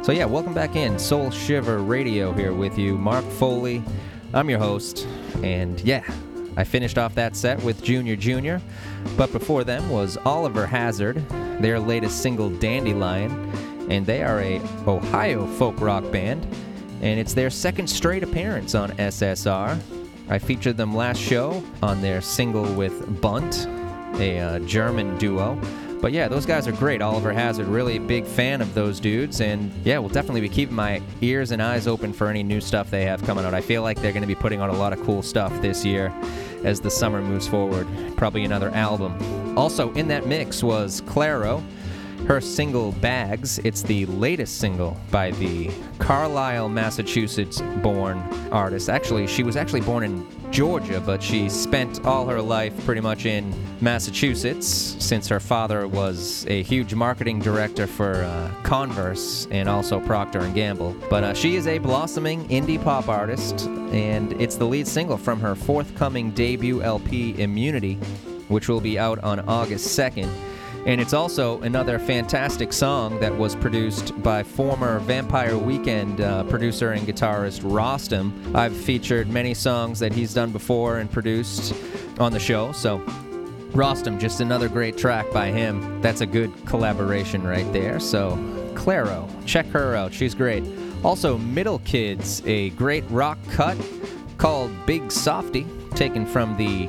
So, 0.00 0.12
yeah, 0.12 0.24
welcome 0.24 0.54
back 0.54 0.74
in. 0.74 0.98
Soul 0.98 1.30
Shiver 1.30 1.80
Radio 1.80 2.32
here 2.32 2.54
with 2.54 2.78
you. 2.78 2.96
Mark 2.96 3.26
Foley. 3.32 3.82
I'm 4.32 4.48
your 4.48 4.60
host. 4.60 5.06
And 5.42 5.78
yeah, 5.82 6.10
I 6.56 6.64
finished 6.64 6.96
off 6.96 7.14
that 7.16 7.36
set 7.36 7.62
with 7.62 7.84
Junior 7.84 8.16
Junior. 8.16 8.62
But 9.18 9.30
before 9.30 9.62
them 9.62 9.90
was 9.90 10.16
Oliver 10.24 10.66
Hazard, 10.66 11.22
their 11.60 11.78
latest 11.80 12.22
single 12.22 12.50
Dandelion. 12.50 13.30
And 13.90 14.04
they 14.04 14.22
are 14.22 14.40
a 14.40 14.60
Ohio 14.86 15.46
folk 15.54 15.80
rock 15.80 16.10
band. 16.10 16.46
And 17.00 17.18
it's 17.18 17.34
their 17.34 17.50
second 17.50 17.88
straight 17.88 18.22
appearance 18.22 18.74
on 18.74 18.90
SSR. 18.92 19.80
I 20.28 20.38
featured 20.38 20.76
them 20.76 20.94
last 20.94 21.20
show 21.20 21.62
on 21.82 22.02
their 22.02 22.20
single 22.20 22.70
with 22.74 23.20
Bunt, 23.20 23.66
a 24.20 24.40
uh, 24.40 24.58
German 24.60 25.16
duo. 25.16 25.58
But 26.00 26.12
yeah, 26.12 26.28
those 26.28 26.46
guys 26.46 26.68
are 26.68 26.72
great. 26.72 27.02
Oliver 27.02 27.32
Hazard, 27.32 27.66
really 27.66 27.96
a 27.96 28.00
big 28.00 28.24
fan 28.24 28.60
of 28.60 28.72
those 28.74 29.00
dudes. 29.00 29.40
And 29.40 29.72
yeah, 29.84 29.98
we'll 29.98 30.10
definitely 30.10 30.42
be 30.42 30.48
keeping 30.48 30.76
my 30.76 31.02
ears 31.22 31.50
and 31.50 31.62
eyes 31.62 31.86
open 31.86 32.12
for 32.12 32.28
any 32.28 32.42
new 32.42 32.60
stuff 32.60 32.90
they 32.90 33.04
have 33.04 33.22
coming 33.24 33.44
out. 33.44 33.54
I 33.54 33.60
feel 33.60 33.82
like 33.82 34.00
they're 34.00 34.12
going 34.12 34.22
to 34.22 34.28
be 34.28 34.34
putting 34.34 34.60
out 34.60 34.70
a 34.70 34.74
lot 34.74 34.92
of 34.92 35.02
cool 35.02 35.22
stuff 35.22 35.52
this 35.60 35.84
year 35.84 36.12
as 36.62 36.80
the 36.80 36.90
summer 36.90 37.20
moves 37.20 37.48
forward. 37.48 37.86
Probably 38.16 38.44
another 38.44 38.70
album. 38.70 39.47
Also, 39.58 39.92
in 39.94 40.06
that 40.06 40.24
mix 40.24 40.62
was 40.62 41.00
Clairo. 41.00 41.60
Her 42.28 42.40
single 42.40 42.92
Bags, 42.92 43.58
it's 43.64 43.82
the 43.82 44.06
latest 44.06 44.58
single 44.58 44.96
by 45.10 45.32
the 45.32 45.68
Carlisle, 45.98 46.68
Massachusetts 46.68 47.60
born 47.82 48.18
artist. 48.52 48.88
Actually, 48.88 49.26
she 49.26 49.42
was 49.42 49.56
actually 49.56 49.80
born 49.80 50.04
in 50.04 50.52
Georgia, 50.52 51.00
but 51.00 51.20
she 51.20 51.48
spent 51.48 52.04
all 52.04 52.24
her 52.26 52.40
life 52.40 52.72
pretty 52.84 53.00
much 53.00 53.26
in 53.26 53.52
Massachusetts 53.80 54.68
since 55.00 55.26
her 55.26 55.40
father 55.40 55.88
was 55.88 56.46
a 56.46 56.62
huge 56.62 56.94
marketing 56.94 57.40
director 57.40 57.88
for 57.88 58.22
uh, 58.22 58.52
Converse 58.62 59.48
and 59.50 59.68
also 59.68 59.98
Procter 59.98 60.38
and 60.38 60.54
Gamble. 60.54 60.94
But 61.10 61.24
uh, 61.24 61.34
she 61.34 61.56
is 61.56 61.66
a 61.66 61.78
blossoming 61.78 62.46
indie 62.48 62.82
pop 62.82 63.08
artist, 63.08 63.66
and 63.90 64.40
it's 64.40 64.54
the 64.54 64.66
lead 64.66 64.86
single 64.86 65.16
from 65.16 65.40
her 65.40 65.56
forthcoming 65.56 66.30
debut 66.30 66.80
LP, 66.80 67.40
Immunity, 67.40 67.98
which 68.48 68.68
will 68.68 68.80
be 68.80 68.98
out 68.98 69.18
on 69.20 69.40
August 69.40 69.98
2nd. 69.98 70.28
And 70.86 71.00
it's 71.00 71.12
also 71.12 71.60
another 71.62 71.98
fantastic 71.98 72.72
song 72.72 73.20
that 73.20 73.36
was 73.36 73.54
produced 73.54 74.20
by 74.22 74.42
former 74.42 75.00
Vampire 75.00 75.58
Weekend 75.58 76.20
uh, 76.20 76.44
producer 76.44 76.92
and 76.92 77.06
guitarist 77.06 77.60
Rostam. 77.60 78.54
I've 78.54 78.76
featured 78.76 79.28
many 79.28 79.54
songs 79.54 79.98
that 79.98 80.12
he's 80.12 80.32
done 80.32 80.50
before 80.50 80.98
and 80.98 81.10
produced 81.10 81.74
on 82.18 82.32
the 82.32 82.40
show, 82.40 82.72
so 82.72 83.00
Rostam, 83.72 84.18
just 84.18 84.40
another 84.40 84.68
great 84.68 84.96
track 84.96 85.30
by 85.30 85.50
him. 85.50 86.00
That's 86.00 86.22
a 86.22 86.26
good 86.26 86.52
collaboration 86.64 87.42
right 87.42 87.70
there. 87.72 88.00
So, 88.00 88.36
Clairo, 88.74 89.28
check 89.44 89.66
her 89.66 89.94
out. 89.94 90.12
She's 90.14 90.34
great. 90.34 90.64
Also, 91.04 91.36
Middle 91.38 91.80
Kids, 91.80 92.42
a 92.46 92.70
great 92.70 93.04
rock 93.10 93.38
cut 93.50 93.76
called 94.38 94.72
Big 94.86 95.12
Softy, 95.12 95.66
taken 95.94 96.24
from 96.24 96.56
the 96.56 96.88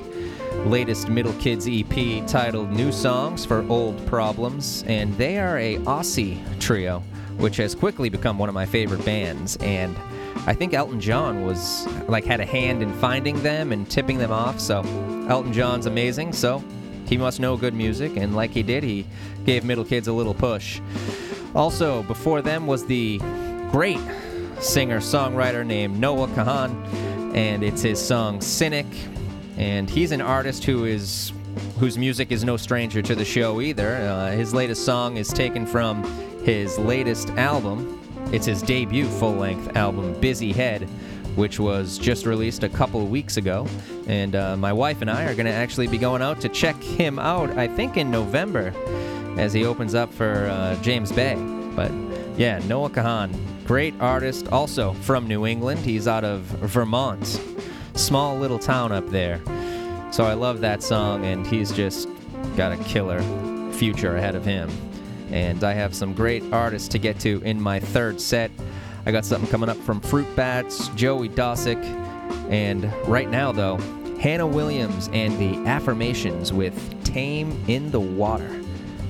latest 0.65 1.09
Middle 1.09 1.33
Kids 1.33 1.67
EP 1.69 2.25
titled 2.27 2.71
New 2.71 2.91
Songs 2.91 3.45
for 3.45 3.65
Old 3.69 4.05
Problems, 4.05 4.83
and 4.87 5.15
they 5.17 5.37
are 5.39 5.57
a 5.57 5.77
Aussie 5.79 6.39
trio, 6.59 6.99
which 7.37 7.57
has 7.57 7.73
quickly 7.73 8.09
become 8.09 8.37
one 8.37 8.49
of 8.49 8.55
my 8.55 8.65
favorite 8.65 9.03
bands. 9.05 9.57
And 9.57 9.95
I 10.45 10.53
think 10.53 10.73
Elton 10.73 10.99
John 10.99 11.45
was 11.45 11.87
like 12.07 12.25
had 12.25 12.39
a 12.39 12.45
hand 12.45 12.81
in 12.81 12.93
finding 12.95 13.41
them 13.41 13.71
and 13.71 13.89
tipping 13.89 14.17
them 14.17 14.31
off. 14.31 14.59
So 14.59 14.81
Elton 15.29 15.53
John's 15.53 15.85
amazing. 15.85 16.33
So 16.33 16.63
he 17.05 17.17
must 17.17 17.39
know 17.39 17.57
good 17.57 17.73
music, 17.73 18.17
and 18.17 18.35
like 18.35 18.51
he 18.51 18.63
did, 18.63 18.83
he 18.83 19.05
gave 19.45 19.63
Middle 19.63 19.85
Kids 19.85 20.07
a 20.07 20.13
little 20.13 20.33
push. 20.33 20.79
Also, 21.55 22.03
before 22.03 22.41
them 22.41 22.67
was 22.67 22.85
the 22.85 23.17
great 23.71 23.99
singer 24.59 24.99
songwriter 24.99 25.65
named 25.65 25.99
Noah 25.99 26.27
Kahan, 26.27 27.35
and 27.35 27.63
it's 27.63 27.81
his 27.81 27.99
song 27.99 28.41
Cynic 28.41 28.85
and 29.59 29.89
he's 29.89 30.11
an 30.11 30.21
artist 30.21 30.63
who 30.63 30.85
is 30.85 31.33
whose 31.77 31.97
music 31.97 32.31
is 32.31 32.43
no 32.43 32.55
stranger 32.55 33.01
to 33.01 33.13
the 33.13 33.25
show 33.25 33.59
either. 33.59 33.97
Uh, 33.97 34.31
his 34.31 34.53
latest 34.53 34.85
song 34.85 35.17
is 35.17 35.27
taken 35.27 35.65
from 35.65 36.03
his 36.43 36.77
latest 36.79 37.29
album. 37.31 37.99
It's 38.31 38.45
his 38.45 38.61
debut 38.61 39.05
full-length 39.05 39.75
album, 39.75 40.17
Busy 40.21 40.53
Head, 40.53 40.83
which 41.35 41.59
was 41.59 41.97
just 41.97 42.25
released 42.25 42.63
a 42.63 42.69
couple 42.69 43.05
weeks 43.07 43.37
ago. 43.37 43.67
And 44.07 44.35
uh, 44.35 44.55
my 44.55 44.71
wife 44.71 45.01
and 45.01 45.09
I 45.09 45.25
are 45.25 45.35
going 45.35 45.45
to 45.45 45.51
actually 45.51 45.87
be 45.87 45.97
going 45.97 46.21
out 46.21 46.39
to 46.41 46.49
check 46.49 46.81
him 46.81 47.19
out. 47.19 47.49
I 47.57 47.67
think 47.67 47.97
in 47.97 48.09
November, 48.09 48.73
as 49.37 49.51
he 49.51 49.65
opens 49.65 49.93
up 49.93 50.13
for 50.13 50.47
uh, 50.47 50.75
James 50.81 51.11
Bay. 51.11 51.35
But 51.75 51.91
yeah, 52.37 52.59
Noah 52.67 52.89
Kahan, 52.91 53.33
great 53.65 53.93
artist, 53.99 54.47
also 54.49 54.93
from 54.93 55.27
New 55.27 55.45
England. 55.45 55.81
He's 55.81 56.07
out 56.07 56.23
of 56.23 56.41
Vermont 56.41 57.41
small 57.99 58.37
little 58.37 58.59
town 58.59 58.91
up 58.91 59.07
there. 59.09 59.41
So 60.11 60.23
I 60.23 60.33
love 60.33 60.61
that 60.61 60.81
song, 60.81 61.25
and 61.25 61.45
he's 61.45 61.71
just 61.71 62.09
got 62.55 62.71
a 62.71 62.77
killer 62.85 63.21
future 63.73 64.15
ahead 64.15 64.35
of 64.35 64.43
him. 64.43 64.69
And 65.31 65.63
I 65.63 65.73
have 65.73 65.93
some 65.93 66.13
great 66.13 66.43
artists 66.51 66.87
to 66.89 66.97
get 66.97 67.19
to 67.19 67.41
in 67.43 67.61
my 67.61 67.79
third 67.79 68.19
set. 68.19 68.49
I 69.05 69.11
got 69.11 69.25
something 69.25 69.49
coming 69.49 69.69
up 69.69 69.77
from 69.77 70.01
Fruit 70.01 70.27
Bats, 70.35 70.87
Joey 70.89 71.29
Dosik, 71.29 71.83
and 72.49 72.91
right 73.07 73.29
now, 73.29 73.51
though, 73.51 73.77
Hannah 74.19 74.47
Williams 74.47 75.09
and 75.13 75.37
the 75.39 75.69
Affirmations 75.69 76.51
with 76.51 77.03
Tame 77.03 77.63
in 77.67 77.91
the 77.91 77.99
Water. 77.99 78.49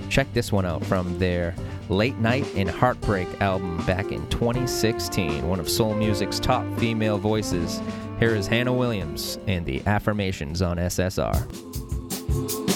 Check 0.09 0.31
this 0.33 0.51
one 0.51 0.65
out 0.65 0.83
from 0.85 1.17
their 1.19 1.55
Late 1.89 2.17
Night 2.17 2.45
and 2.55 2.69
Heartbreak 2.69 3.27
album 3.41 3.83
back 3.85 4.11
in 4.11 4.27
2016, 4.29 5.47
one 5.47 5.59
of 5.59 5.69
soul 5.69 5.95
music's 5.95 6.39
top 6.39 6.65
female 6.77 7.17
voices. 7.17 7.81
Here 8.19 8.35
is 8.35 8.47
Hannah 8.47 8.73
Williams 8.73 9.39
and 9.47 9.65
the 9.65 9.81
Affirmations 9.85 10.61
on 10.61 10.75
SSR. 10.75 12.68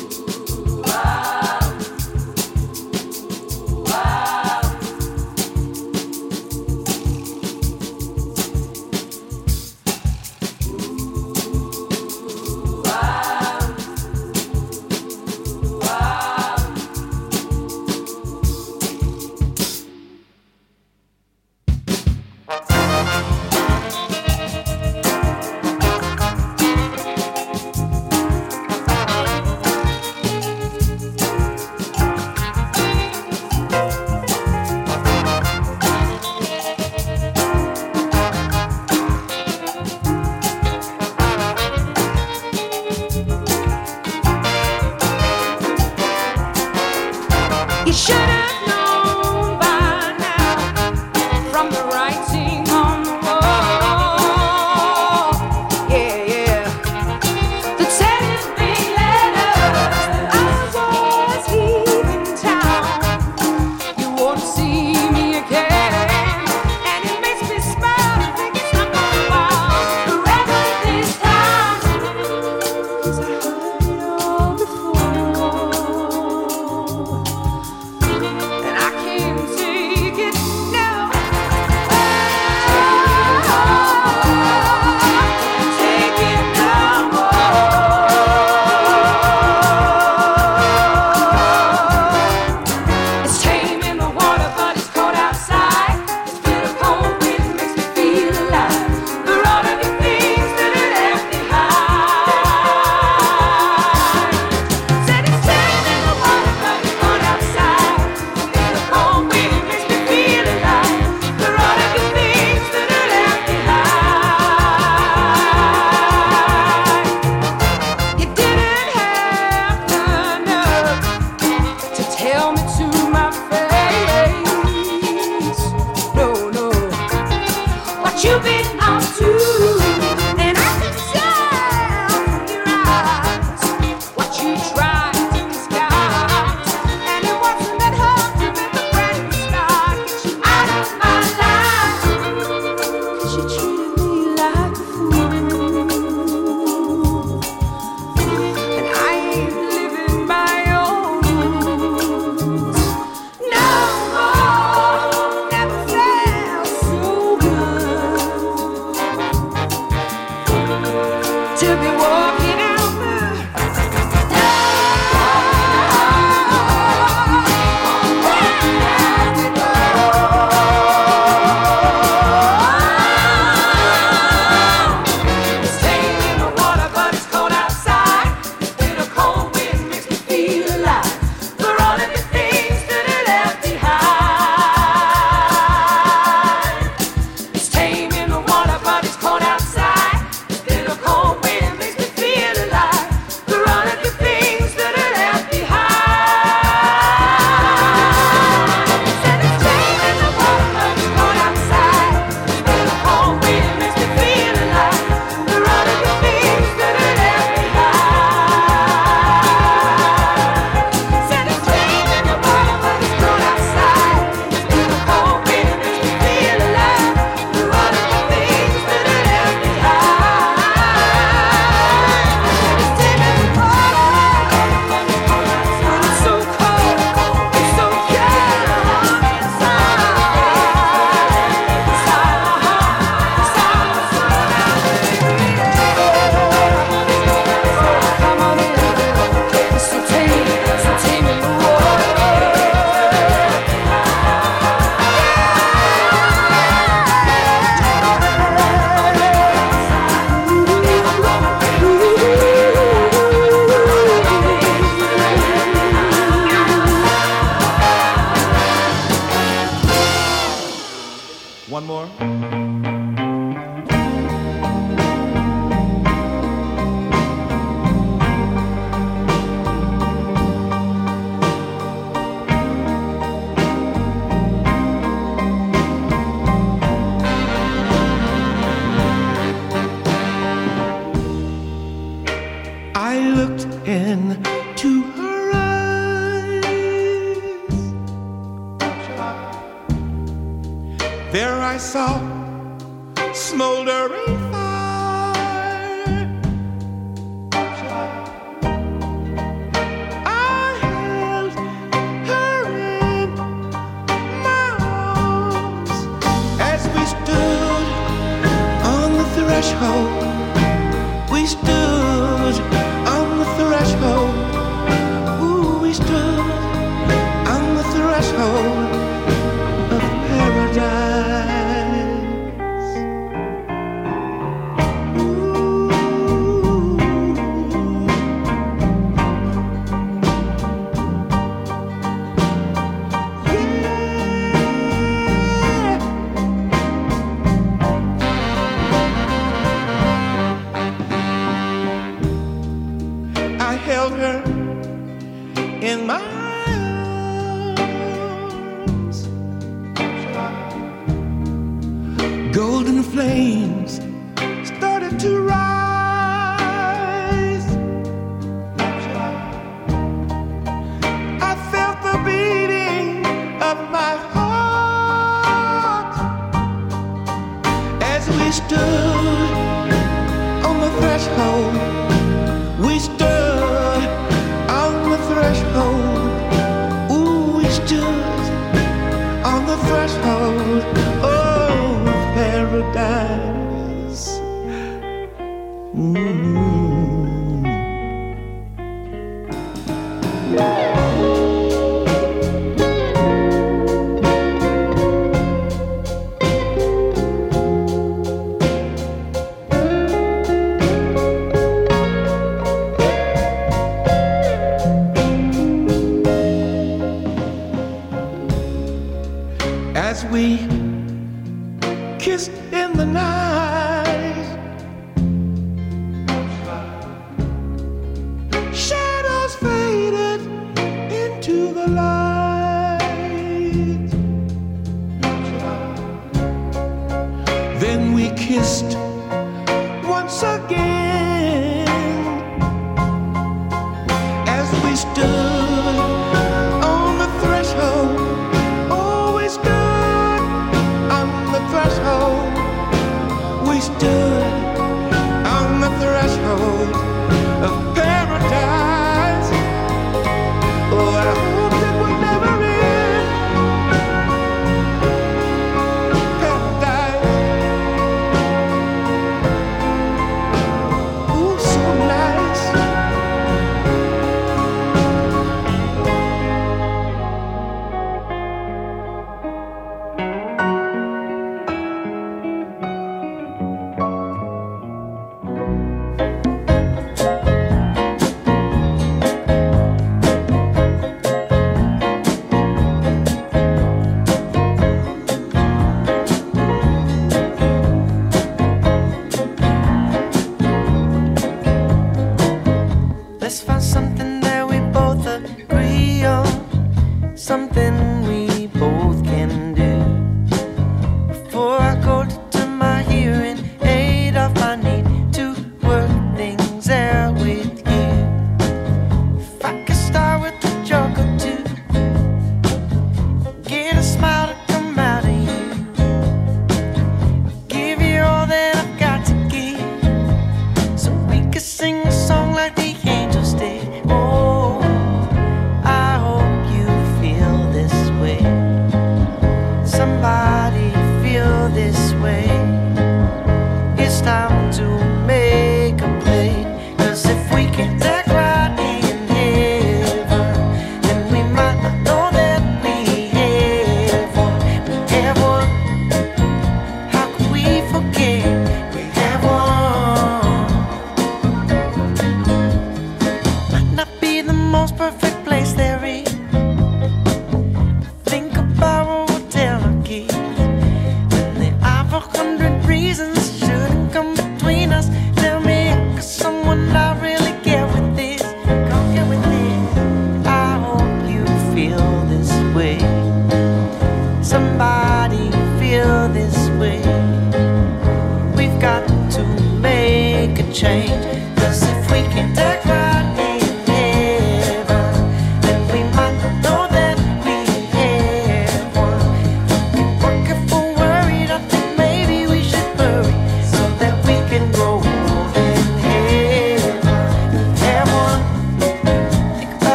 Flames 353.04 354.13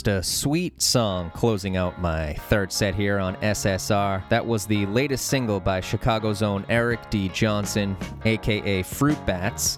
Just 0.00 0.08
a 0.08 0.22
sweet 0.22 0.80
song 0.80 1.30
closing 1.34 1.76
out 1.76 2.00
my 2.00 2.32
third 2.48 2.72
set 2.72 2.94
here 2.94 3.18
on 3.18 3.36
SSR. 3.36 4.26
That 4.30 4.46
was 4.46 4.64
the 4.64 4.86
latest 4.86 5.26
single 5.26 5.60
by 5.60 5.82
Chicago's 5.82 6.40
own 6.40 6.64
Eric 6.70 7.10
D. 7.10 7.28
Johnson, 7.28 7.98
aka 8.24 8.82
Fruit 8.82 9.18
Bats, 9.26 9.76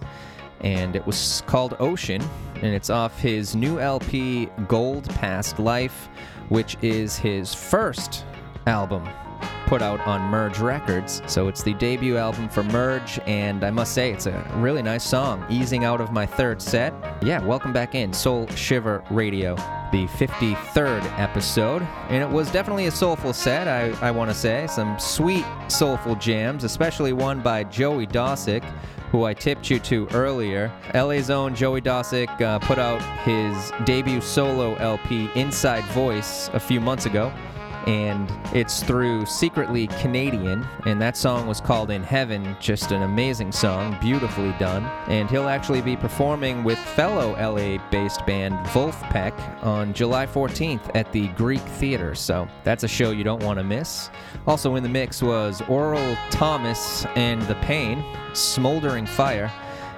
and 0.61 0.95
it 0.95 1.05
was 1.05 1.43
called 1.49 1.75
Ocean, 1.81 2.23
and 2.55 2.73
it's 2.73 2.89
off 2.89 3.19
his 3.19 3.57
new 3.57 3.81
LP 3.81 4.47
Gold 4.69 5.09
Past 5.17 5.59
Life, 5.59 6.09
which 6.51 6.77
is 6.83 7.19
his 7.19 7.53
first 7.53 8.25
album 8.69 9.09
put 9.73 9.81
out 9.81 10.01
on 10.01 10.21
Merge 10.31 10.59
Records. 10.59 11.23
So 11.27 11.49
it's 11.49 11.63
the 11.63 11.73
debut 11.73 12.19
album 12.19 12.47
for 12.51 12.63
Merge, 12.63 13.19
and 13.27 13.65
I 13.65 13.71
must 13.71 13.95
say 13.95 14.13
it's 14.13 14.27
a 14.27 14.53
really 14.57 14.83
nice 14.83 15.03
song. 15.03 15.47
Easing 15.49 15.83
out 15.83 15.99
of 15.99 16.13
my 16.13 16.27
third 16.27 16.61
set. 16.61 16.93
Yeah, 17.23 17.43
welcome 17.43 17.73
back 17.73 17.95
in 17.95 18.13
Soul 18.13 18.47
Shiver 18.49 19.03
Radio, 19.09 19.55
the 19.91 20.07
53rd 20.09 21.03
episode. 21.19 21.81
And 22.11 22.23
it 22.23 22.29
was 22.29 22.53
definitely 22.53 22.85
a 22.85 22.91
soulful 22.91 23.33
set, 23.33 23.67
I, 23.67 23.99
I 24.07 24.11
want 24.11 24.31
to 24.31 24.37
say. 24.37 24.67
Some 24.67 24.99
sweet, 24.99 25.47
soulful 25.69 26.17
jams, 26.17 26.65
especially 26.65 27.15
one 27.15 27.41
by 27.41 27.65
Joey 27.65 28.07
Dosik. 28.07 28.63
Who 29.11 29.25
I 29.25 29.33
tipped 29.33 29.71
you 29.71 29.79
to 29.79 30.07
earlier. 30.13 30.71
LA's 30.95 31.31
own 31.31 31.55
Joey 31.55 31.81
Dosik 31.81 32.41
uh, 32.43 32.59
put 32.59 32.79
out 32.79 33.01
his 33.21 33.73
debut 33.87 34.21
solo 34.21 34.75
LP, 34.75 35.31
Inside 35.35 35.85
Voice, 35.93 36.51
a 36.53 36.61
few 36.61 36.81
months 36.81 37.07
ago 37.07 37.33
and 37.87 38.31
it's 38.55 38.83
through 38.83 39.27
Secretly 39.27 39.87
Canadian, 39.87 40.67
and 40.87 41.01
that 41.01 41.17
song 41.17 41.47
was 41.47 41.61
called 41.61 41.91
In 41.91 42.03
Heaven. 42.03 42.57
Just 42.61 42.93
an 42.93 43.03
amazing 43.03 43.53
song, 43.53 43.97
beautifully 44.01 44.55
done. 44.59 44.85
And 45.09 45.31
he'll 45.31 45.49
actually 45.49 45.83
be 45.83 45.97
performing 45.97 46.65
with 46.65 46.79
fellow 46.79 47.33
LA 47.33 47.79
based 47.91 48.25
band 48.27 48.55
Vulfpeck 48.69 49.33
on 49.65 49.93
July 49.93 50.27
14th 50.27 50.91
at 50.95 51.11
the 51.13 51.29
Greek 51.29 51.61
Theater, 51.61 52.15
so 52.15 52.49
that's 52.65 52.85
a 52.85 52.89
show 52.89 53.11
you 53.11 53.25
don't 53.25 53.43
want 53.43 53.59
to 53.59 53.65
miss. 53.65 54.11
Also 54.47 54.77
in 54.77 54.83
the 54.83 54.89
mix 54.89 55.23
was 55.23 55.61
Ural 55.69 56.17
Thomas 56.31 57.07
and 57.17 57.43
The 57.43 57.57
Pain, 57.57 58.05
Smoldering 58.33 59.07
Fire. 59.07 59.51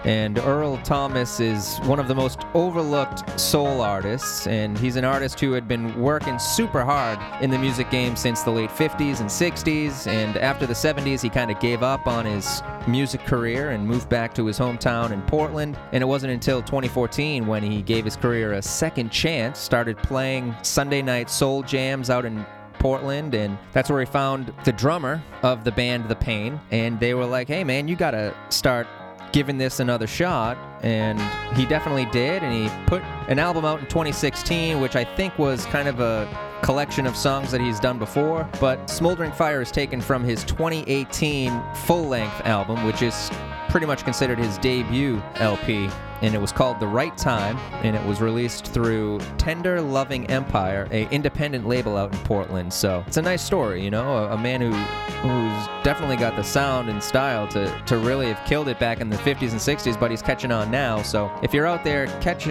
And 0.05 0.37
Ural 0.37 0.77
Thomas 0.79 1.41
is 1.41 1.79
one 1.85 1.99
of 1.99 2.09
the 2.09 2.15
most 2.15 2.41
overlooked 2.53 3.41
soul 3.41 3.81
artists, 3.81 4.47
and 4.47 4.79
he's 4.79 4.97
an 4.97 5.05
artist 5.05 5.41
who 5.41 5.53
had 5.53 5.67
been 5.67 5.99
working 5.99 6.39
super 6.39 6.85
hard 6.85 7.19
in 7.43 7.51
the 7.51 7.59
music 7.59 7.91
game 7.91 8.15
since 8.15 8.43
the 8.43 8.51
late 8.51 8.69
50s 8.69 9.21
and 9.21 9.31
60s. 9.31 10.07
And 10.07 10.37
after 10.37 10.67
the 10.67 10.75
70s, 10.75 11.23
he 11.23 11.31
kind 11.31 11.51
of 11.51 11.59
gave 11.59 11.83
up 11.83 12.07
on 12.07 12.27
his 12.27 12.63
music 12.87 13.23
career 13.23 13.71
and 13.71 13.87
moved 13.87 14.11
back 14.11 14.35
to 14.35 14.45
his 14.45 14.59
hometown 14.59 15.11
in 15.11 15.23
Portland. 15.23 15.79
And 15.93 16.03
it 16.03 16.07
wasn't 16.07 16.35
until 16.35 16.61
2014 16.61 17.47
when 17.47 17.63
he 17.63 17.81
gave 17.81 18.05
his 18.05 18.17
career 18.17 18.53
a 18.53 18.63
second 18.63 19.11
chance, 19.11 19.59
started 19.59 19.97
playing 19.99 20.55
Sunday 20.63 21.01
night 21.01 21.31
soul 21.31 21.63
jams 21.63 22.11
out 22.11 22.27
in 22.27 22.45
Portland, 22.79 23.35
and 23.35 23.57
that's 23.73 23.89
where 23.89 24.01
he 24.01 24.05
found 24.05 24.53
the 24.65 24.73
drummer 24.73 25.23
of 25.43 25.65
the 25.65 25.73
band 25.73 26.07
The 26.07 26.17
Pain. 26.17 26.61
And 26.71 27.01
they 27.01 27.15
were 27.15 27.25
like, 27.25 27.49
hey, 27.49 27.65
man, 27.65 27.89
you 27.89 27.97
gotta 27.97 28.35
start 28.51 28.87
giving 29.35 29.59
this 29.59 29.81
another 29.81 30.07
shot. 30.07 30.57
And 30.83 31.21
he 31.57 31.67
definitely 31.67 32.07
did. 32.07 32.43
And 32.43 32.55
he 32.55 32.71
put 32.87 33.03
an 33.29 33.41
album 33.41 33.65
out 33.65 33.81
in 33.81 33.87
2016, 33.87 34.81
which 34.81 34.95
I 34.95 35.05
think 35.05 35.37
was 35.39 35.67
kind 35.67 35.89
of 35.89 35.99
a 35.99 36.29
collection 36.63 37.05
of 37.05 37.17
songs 37.17 37.51
that 37.51 37.61
he's 37.61 37.81
done 37.81 37.99
before. 37.99 38.49
But 38.61 38.89
Smoldering 38.89 39.33
Fire 39.33 39.61
is 39.61 39.73
taken 39.73 40.01
from 40.01 40.23
his 40.23 40.45
2018 40.45 41.61
full 41.85 42.05
length 42.05 42.41
album, 42.45 42.87
which 42.87 43.03
is 43.03 43.29
pretty 43.75 43.87
much 43.89 44.05
considered 44.05 44.39
his 44.39 44.57
debut 44.59 45.21
LP, 45.35 45.91
and 46.23 46.33
it 46.33 46.41
was 46.41 46.53
called 46.53 46.79
The 46.79 46.87
Right 46.87 47.19
Time, 47.19 47.57
and 47.83 47.97
it 47.97 48.07
was 48.07 48.21
released 48.21 48.67
through 48.69 49.19
Tender 49.37 49.81
Loving 49.81 50.31
Empire, 50.31 50.87
a 50.93 51.09
independent 51.09 51.67
label 51.67 51.97
out 51.97 52.13
in 52.13 52.19
Portland. 52.21 52.73
So 52.73 53.03
it's 53.09 53.17
a 53.17 53.23
nice 53.23 53.43
story, 53.43 53.83
you 53.83 53.91
know, 53.91 54.19
a, 54.19 54.35
a 54.35 54.39
man 54.39 54.61
who 54.61 54.71
who's 54.71 55.67
definitely 55.83 56.15
got 56.15 56.37
the 56.37 56.45
sound 56.45 56.89
and 56.89 57.03
style 57.03 57.49
to 57.49 57.67
to 57.87 57.99
really 57.99 58.33
have 58.33 58.47
killed 58.47 58.69
it 58.69 58.79
back 58.79 59.01
in 59.01 59.11
the 59.11 59.17
50s 59.17 59.51
and 59.51 59.61
60s, 59.61 59.99
but 59.99 60.09
he's 60.09 60.23
catching 60.23 60.53
on 60.53 60.71
now. 60.71 61.03
So 61.03 61.29
if 61.43 61.53
you're 61.53 61.67
out 61.67 61.83
there, 61.83 62.07
catch 62.21 62.49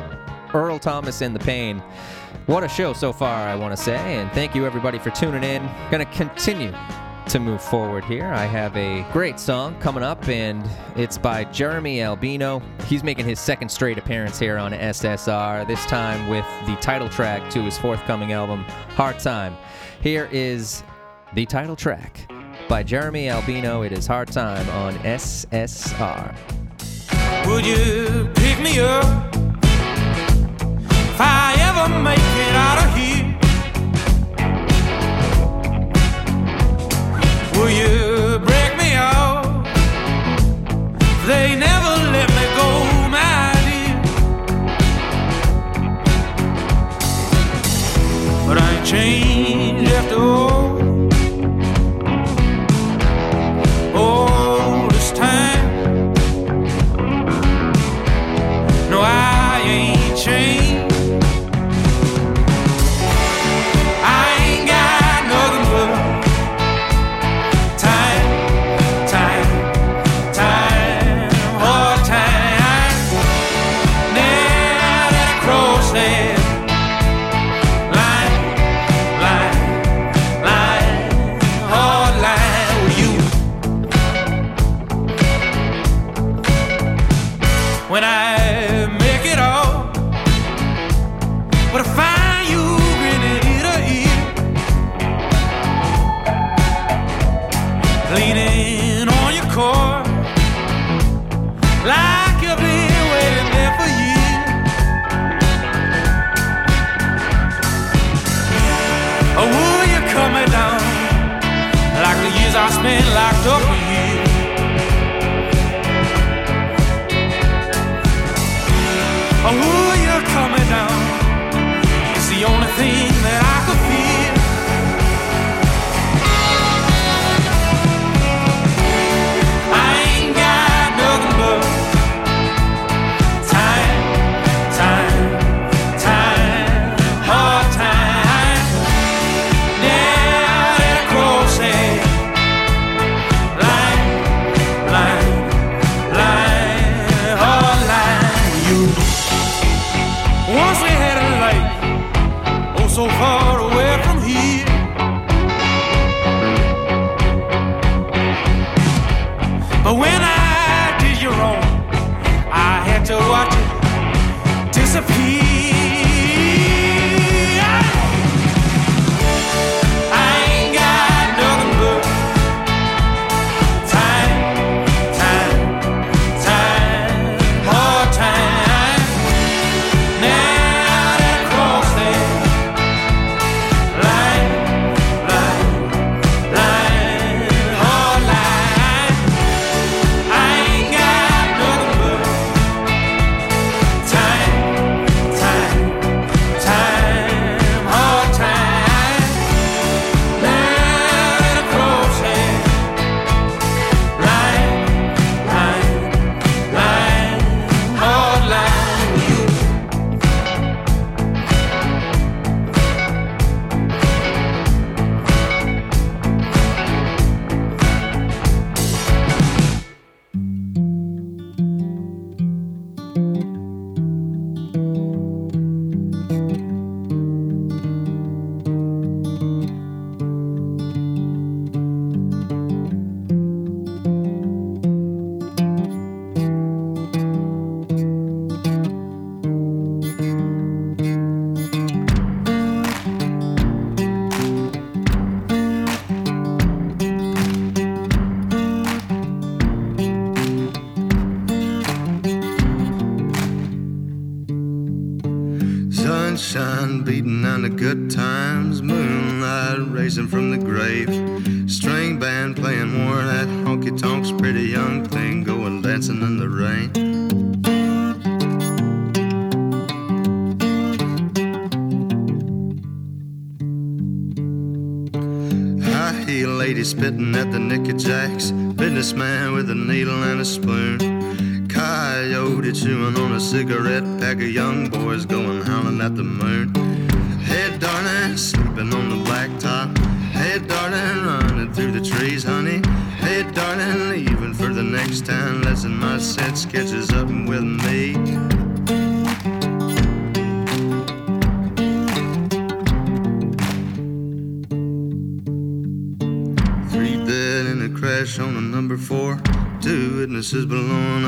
Ural 0.54 0.78
Thomas 0.78 1.22
in 1.22 1.32
the 1.32 1.40
pain. 1.40 1.80
What 2.48 2.66
a 2.66 2.68
show 2.68 2.92
so 2.92 3.14
far, 3.14 3.48
I 3.48 3.56
want 3.56 3.74
to 3.74 3.82
say, 3.82 4.18
and 4.18 4.30
thank 4.34 4.56
you 4.56 4.66
everybody 4.66 5.00
for 5.00 5.10
tuning 5.12 5.46
in. 5.46 5.64
Gonna 5.90 6.04
continue 6.04 6.74
to 7.28 7.40
move 7.40 7.62
forward 7.62 8.04
here. 8.06 8.26
I 8.26 8.46
have 8.46 8.76
a 8.76 9.06
great 9.12 9.40
song 9.40 9.80
coming 9.80 10.04
up, 10.04 10.28
and 10.28 10.68
it's 10.96 11.18
by 11.18 11.44
Jeremy 11.46 12.02
Albino. 12.02 12.62
He's 12.88 13.04
making 13.04 13.26
his 13.26 13.40
second 13.40 13.70
straight 13.70 13.98
appearance 13.98 14.40
here 14.40 14.58
on 14.58 14.72
SSR, 14.72 15.68
this 15.68 15.86
time 15.86 16.30
with 16.30 16.46
the 16.66 16.76
title 16.78 17.10
track 17.10 17.50
to 17.52 17.62
his 17.62 17.78
forthcoming 17.78 18.34
album, 18.34 18.64
Hard 18.96 19.20
Time. 19.20 19.56
Here 20.02 20.30
is 20.32 20.84
the 21.34 21.46
title 21.46 21.76
track 21.76 22.30
by 22.68 22.84
Jeremy 22.84 23.30
Albino. 23.30 23.82
It 23.84 23.92
is 23.92 24.08
Hard 24.08 24.32
Time 24.32 24.68
on 24.70 24.94
SSR. 25.00 26.36
Would 27.48 27.66
you 27.66 28.30
pick 28.36 28.60
me 28.62 28.80
up 28.80 29.36
if 30.84 31.22
I 31.22 31.56
ever 31.60 32.00
make 32.02 32.20
it 32.20 32.56
out 32.56 32.88
of 32.88 32.98
here? 32.98 33.23
Will 37.56 37.70
you 37.70 38.40
break 38.40 38.72
me 38.78 38.96
off? 38.96 39.46
They 41.28 41.56
never 41.56 41.94
let 42.16 42.30
me 42.38 42.46
go, 42.60 42.68
my 43.16 43.54
dear. 43.68 43.96
But 48.48 48.58
I 48.58 48.84
changed 48.84 49.92
after. 49.92 50.20
All 50.20 50.53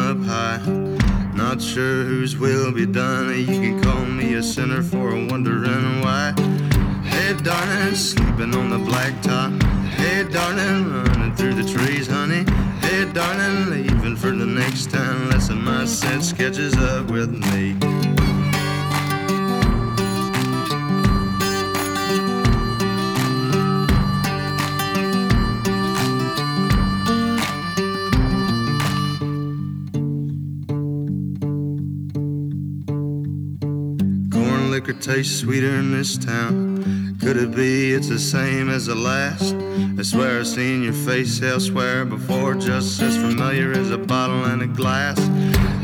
up 0.05 0.23
high. 0.23 0.59
Not 1.33 1.59
sure 1.59 2.03
whose 2.03 2.37
will 2.37 2.71
be 2.71 2.85
done. 2.85 3.29
You 3.29 3.45
can 3.45 3.81
call 3.81 4.05
me 4.05 4.35
a 4.35 4.43
sinner 4.43 4.83
for 4.83 5.09
wondering 5.09 6.01
why. 6.01 6.33
Hey, 7.03 7.33
darling, 7.41 7.95
sleeping 7.95 8.53
on 8.53 8.69
the 8.69 8.77
blacktop. 8.77 9.63
Hey, 9.97 10.23
darling, 10.31 10.93
running 10.93 11.35
through 11.35 11.55
the 11.55 11.67
trees, 11.67 12.07
honey. 12.07 12.45
Hey, 12.81 13.11
darling, 13.13 13.71
leaving 13.71 14.15
for 14.15 14.31
the 14.31 14.45
next 14.45 14.91
town. 14.91 15.29
Lesson 15.29 15.63
my 15.63 15.85
set 15.85 16.21
sketches 16.21 16.75
up 16.77 17.09
with 17.09 17.31
me. 17.31 18.14
Tastes 35.05 35.41
sweeter 35.41 35.69
in 35.75 35.91
this 35.91 36.17
town. 36.17 37.15
Could 37.21 37.37
it 37.37 37.55
be 37.55 37.93
it's 37.93 38.09
the 38.09 38.17
same 38.17 38.71
as 38.71 38.87
the 38.87 38.95
last? 38.95 39.53
I 39.99 40.01
swear 40.01 40.39
I've 40.39 40.47
seen 40.47 40.81
your 40.81 40.93
face 40.93 41.43
elsewhere 41.43 42.05
before, 42.05 42.55
just 42.55 42.99
as 43.03 43.15
familiar 43.15 43.71
as 43.71 43.91
a 43.91 43.99
bottle 43.99 44.45
and 44.45 44.63
a 44.63 44.67
glass. 44.67 45.19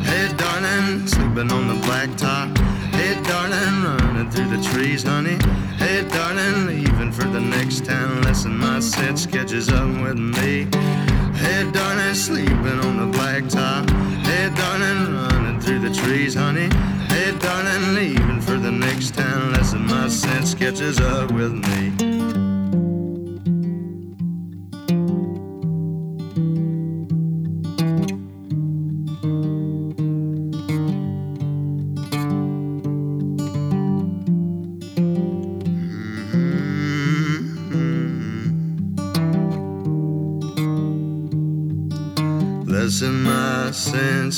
Hey, 0.04 0.28
darling, 0.38 1.06
sleeping 1.06 1.52
on 1.52 1.68
the 1.68 1.80
blacktop. 1.86 2.58
Hey, 2.96 3.14
darling, 3.22 3.84
running 3.84 4.32
through 4.32 4.58
the 4.58 4.64
trees, 4.64 5.04
honey. 5.04 5.38
Hey, 5.78 6.04
darling, 6.10 6.66
leaving 6.66 7.12
for 7.12 7.26
the 7.26 7.42
next 7.42 7.86
town. 7.86 8.24
Lesson 8.24 8.58
my 8.58 8.80
set 8.80 9.20
sketches 9.20 9.70
up 9.70 9.88
with 10.02 10.18
me. 10.18 10.68
Hey, 11.36 11.70
darling, 11.72 12.16
sleeping 12.16 12.80
on 12.88 12.98
the 12.98 13.18
blacktop. 13.18 13.88
Hey, 14.26 14.50
darling, 14.56 15.31
through 15.62 15.80
the 15.80 15.94
trees, 15.94 16.34
honey. 16.34 16.70
Hey, 17.08 17.38
darling, 17.40 17.94
leaving 17.94 18.42
for 18.42 18.58
the 18.58 18.72
next 18.72 19.14
town. 19.14 19.54
Lesson 19.54 19.86
my 19.86 20.08
sense 20.08 20.54
catches 20.54 21.00
up 21.00 21.32
with 21.32 21.54
me. 21.54 22.11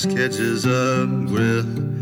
Sense 0.04 0.16
catches 0.16 0.66
up 0.66 1.93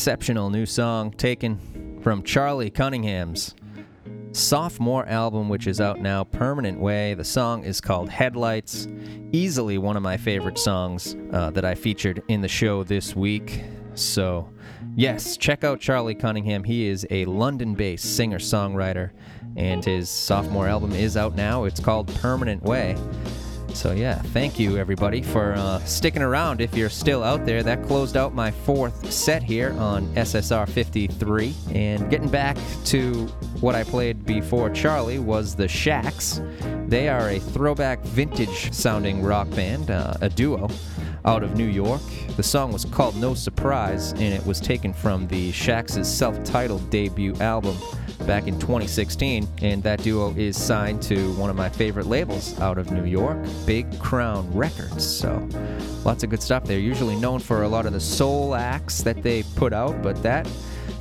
exceptional 0.00 0.48
new 0.48 0.64
song 0.64 1.10
taken 1.10 2.00
from 2.00 2.22
Charlie 2.22 2.70
Cunningham's 2.70 3.54
sophomore 4.32 5.04
album, 5.04 5.50
which 5.50 5.66
is 5.66 5.78
out 5.78 6.00
now, 6.00 6.24
Permanent 6.24 6.80
Way. 6.80 7.12
The 7.12 7.22
song 7.22 7.64
is 7.64 7.82
called 7.82 8.08
Headlights. 8.08 8.88
Easily 9.30 9.76
one 9.76 9.98
of 9.98 10.02
my 10.02 10.16
favorite 10.16 10.56
songs 10.56 11.16
uh, 11.34 11.50
that 11.50 11.66
I 11.66 11.74
featured 11.74 12.22
in 12.28 12.40
the 12.40 12.48
show 12.48 12.82
this 12.82 13.14
week. 13.14 13.62
So, 13.92 14.48
yes, 14.96 15.36
check 15.36 15.64
out 15.64 15.80
Charlie 15.80 16.14
Cunningham. 16.14 16.64
He 16.64 16.88
is 16.88 17.06
a 17.10 17.26
London 17.26 17.74
based 17.74 18.16
singer 18.16 18.38
songwriter, 18.38 19.10
and 19.54 19.84
his 19.84 20.08
sophomore 20.08 20.66
album 20.66 20.92
is 20.92 21.18
out 21.18 21.34
now. 21.36 21.64
It's 21.64 21.78
called 21.78 22.08
Permanent 22.14 22.62
Way. 22.62 22.96
So, 23.74 23.92
yeah, 23.92 24.20
thank 24.20 24.58
you 24.58 24.76
everybody 24.76 25.22
for 25.22 25.54
uh, 25.54 25.78
sticking 25.80 26.22
around 26.22 26.60
if 26.60 26.76
you're 26.76 26.90
still 26.90 27.22
out 27.22 27.46
there. 27.46 27.62
That 27.62 27.82
closed 27.84 28.16
out 28.16 28.34
my 28.34 28.50
fourth 28.50 29.12
set 29.12 29.42
here 29.42 29.72
on 29.78 30.06
SSR 30.14 30.68
53. 30.68 31.54
And 31.74 32.10
getting 32.10 32.28
back 32.28 32.56
to 32.86 33.26
what 33.60 33.74
I 33.74 33.84
played 33.84 34.24
before 34.26 34.70
Charlie 34.70 35.18
was 35.18 35.54
the 35.54 35.68
Shacks. 35.68 36.40
They 36.86 37.08
are 37.08 37.30
a 37.30 37.38
throwback 37.38 38.02
vintage 38.02 38.72
sounding 38.72 39.22
rock 39.22 39.48
band, 39.50 39.90
uh, 39.90 40.14
a 40.20 40.28
duo 40.28 40.68
out 41.24 41.42
of 41.42 41.56
New 41.56 41.66
York. 41.66 42.00
The 42.36 42.42
song 42.42 42.72
was 42.72 42.84
called 42.84 43.16
No 43.16 43.34
Surprise, 43.34 44.12
and 44.12 44.34
it 44.34 44.44
was 44.46 44.60
taken 44.60 44.92
from 44.92 45.26
the 45.28 45.52
Shacks' 45.52 46.08
self 46.08 46.42
titled 46.44 46.88
debut 46.90 47.34
album 47.36 47.76
back 48.26 48.46
in 48.46 48.58
2016. 48.58 49.48
And 49.62 49.82
that 49.82 50.02
duo 50.02 50.34
is 50.36 50.56
signed 50.56 51.02
to 51.02 51.32
one 51.34 51.50
of 51.50 51.56
my 51.56 51.68
favorite 51.68 52.06
labels 52.06 52.58
out 52.60 52.78
of 52.78 52.90
New 52.90 53.04
York, 53.04 53.38
Big 53.66 53.98
Crown 53.98 54.50
Records. 54.52 55.06
So 55.06 55.48
lots 56.04 56.22
of 56.22 56.30
good 56.30 56.42
stuff. 56.42 56.64
They're 56.64 56.78
usually 56.78 57.16
known 57.16 57.40
for 57.40 57.62
a 57.62 57.68
lot 57.68 57.86
of 57.86 57.92
the 57.92 58.00
soul 58.00 58.54
acts 58.54 59.02
that 59.02 59.22
they 59.22 59.42
put 59.56 59.72
out, 59.72 60.02
but 60.02 60.22
that 60.22 60.48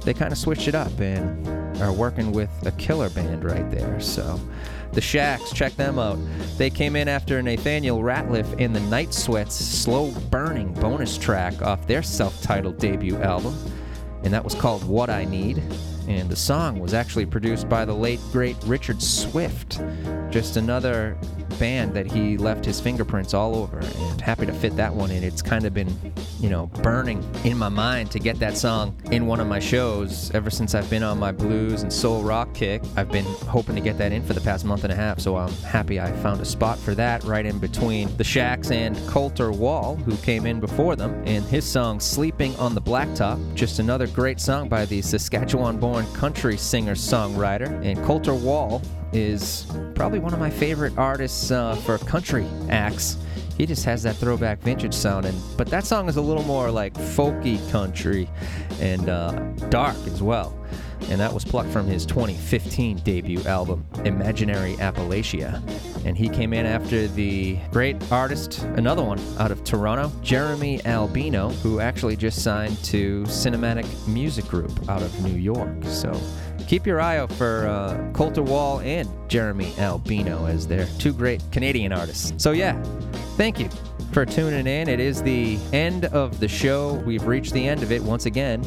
they 0.04 0.14
kind 0.14 0.32
of 0.32 0.38
switched 0.38 0.68
it 0.68 0.76
up 0.76 1.00
and 1.00 1.48
are 1.82 1.94
working 1.94 2.32
with 2.32 2.50
a 2.66 2.72
killer 2.74 3.10
band 3.10 3.44
right 3.44 3.70
there. 3.70 4.00
So 4.00 4.40
the 4.92 5.02
Shacks, 5.02 5.52
check 5.54 5.76
them 5.76 6.00
out. 6.00 6.18
They 6.58 6.70
came 6.70 6.96
in 6.96 7.08
after 7.08 7.42
Nathaniel 7.42 8.00
Rateliff 8.00 8.60
in 8.60 8.74
the 8.74 8.80
Night 8.82 9.14
Sweats 9.14 9.56
Slow 9.56 10.12
Burning 10.30 10.74
bonus 10.74 11.18
track 11.18 11.62
off 11.62 11.86
their 11.88 12.04
self 12.04 12.42
titled 12.42 12.78
debut 12.78 13.18
album, 13.18 13.56
and 14.24 14.34
that 14.34 14.44
was 14.44 14.56
called 14.56 14.84
What 14.84 15.10
I 15.10 15.26
Need. 15.26 15.62
And 16.08 16.28
the 16.28 16.36
song 16.36 16.80
was 16.80 16.96
actually 16.96 17.28
produced 17.28 17.70
by 17.70 17.86
the 17.86 17.94
late, 17.94 18.20
great 18.32 18.58
Richard 18.66 19.02
Swift. 19.02 19.80
Just 20.32 20.58
another 20.58 21.16
band 21.60 21.94
that 21.94 22.10
he 22.10 22.38
left 22.38 22.66
his 22.66 22.80
fingerprints 22.80 23.34
all 23.34 23.56
over, 23.56 23.80
and 23.80 24.22
happy 24.22 24.46
to 24.46 24.54
fit 24.54 24.76
that 24.78 24.94
one 24.94 25.12
in. 25.12 25.24
It's 25.24 25.42
kind 25.42 25.66
of 25.66 25.74
been, 25.74 25.94
you 26.40 26.50
know, 26.50 26.68
burning 26.68 27.24
in 27.44 27.58
my 27.58 27.70
mind 27.70 28.12
to 28.12 28.20
get 28.20 28.40
that 28.40 28.58
song 28.58 28.96
in 29.12 29.28
one 29.28 29.40
of 29.40 29.48
my 29.48 29.60
shows 29.60 30.32
ever 30.32 30.50
since 30.50 30.74
I've 30.74 30.90
been 30.90 31.04
on 31.04 31.20
my 31.20 31.32
blues 31.32 31.84
and 31.84 31.92
soul 31.92 32.24
rock 32.24 32.54
kick. 32.54 32.82
I've 32.96 33.12
been 33.12 33.26
hoping 33.26 33.76
to 33.76 33.82
get 33.82 33.98
that 33.98 34.12
in 34.12 34.24
for 34.24 34.34
the 34.34 34.42
past 34.42 34.66
month 34.66 34.84
and 34.84 34.94
a 34.94 34.96
half, 34.96 35.20
so 35.20 35.36
I'm 35.36 35.52
happy 35.64 36.00
I 36.00 36.12
found 36.24 36.42
a 36.42 36.46
spot 36.46 36.80
for 36.80 36.96
that 36.96 37.24
right 37.24 37.46
in 37.46 37.60
between 37.60 38.16
the 38.18 38.24
Shacks 38.24 38.72
and 38.72 38.96
Colter 39.08 39.52
Wall, 39.52 39.96
who 39.96 40.16
came 40.18 40.46
in 40.46 40.60
before 40.60 40.96
them, 40.96 41.22
and 41.26 41.44
his 41.46 41.66
song 41.66 42.00
Sleeping 42.00 42.56
on 42.56 42.74
the 42.74 42.82
Blacktop. 42.82 43.40
Just 43.54 43.80
another 43.80 44.08
great 44.08 44.40
song 44.40 44.70
by 44.70 44.86
the 44.86 45.02
Saskatchewan 45.02 45.78
born 45.78 46.06
country 46.14 46.58
singer 46.58 46.96
songwriter. 46.96 47.70
And 47.84 48.02
Colter 48.06 48.34
Wall 48.34 48.82
is 49.14 49.66
probably 49.96 50.20
one 50.20 50.34
of 50.34 50.40
my 50.40 50.50
favorite 50.50 50.98
artists 50.98 51.52
uh, 51.52 51.76
for 51.76 51.98
country 52.00 52.46
acts. 52.70 53.18
He 53.58 53.66
just 53.66 53.84
has 53.86 54.04
that 54.04 54.16
throwback 54.16 54.60
vintage 54.62 54.94
sound, 54.94 55.26
and 55.26 55.38
but 55.58 55.68
that 55.68 55.86
song 55.86 56.08
is 56.08 56.16
a 56.16 56.22
little 56.22 56.44
more 56.44 56.72
like 56.72 56.94
folky 56.94 57.60
country 57.72 58.30
and 58.80 59.10
uh, 59.10 59.32
dark 59.70 59.98
as 60.08 60.22
well. 60.22 60.56
And 61.10 61.20
that 61.20 61.34
was 61.34 61.44
plucked 61.44 61.70
from 61.70 61.88
his 61.88 62.06
2015 62.06 62.98
debut 63.00 63.42
album, 63.44 63.86
Imaginary 64.06 64.76
Appalachia. 64.76 65.62
And 66.06 66.18
he 66.18 66.30
came 66.30 66.54
in 66.54 66.66
after 66.66 67.08
the 67.08 67.58
great 67.72 68.12
artist, 68.12 68.60
another 68.76 69.04
one 69.04 69.20
out 69.40 69.50
of 69.52 69.64
Toronto, 69.64 70.12
Jeremy 70.22 70.86
Albino, 70.86 71.50
who 71.50 71.80
actually 71.80 72.16
just 72.16 72.44
signed 72.44 72.78
to 72.86 73.24
Cinematic 73.24 73.88
Music 74.08 74.46
Group 74.46 74.88
out 74.90 75.02
of 75.02 75.24
New 75.24 75.38
York. 75.38 75.84
So 75.86 76.12
keep 76.70 76.86
your 76.86 77.02
eye 77.02 77.18
out 77.18 77.32
for 77.34 77.66
uh, 77.68 78.12
Colter 78.14 78.44
Wall 78.44 78.80
and 78.82 79.10
Jeremy 79.28 79.74
Albino 79.80 80.46
as 80.46 80.68
they're 80.68 80.88
two 81.00 81.12
great 81.12 81.42
Canadian 81.52 81.92
artists. 81.92 82.32
So 82.38 82.52
yeah, 82.52 82.80
thank 83.38 83.60
you 83.60 83.68
for 84.12 84.24
tuning 84.24 84.68
in. 84.68 84.88
It 84.88 85.00
is 85.00 85.24
the 85.24 85.58
end 85.74 86.06
of 86.06 86.40
the 86.40 86.48
show. 86.48 86.94
We've 87.08 87.26
reached 87.26 87.54
the 87.54 87.68
end 87.68 87.82
of 87.82 87.92
it 87.92 88.04
once 88.04 88.28
again. 88.28 88.64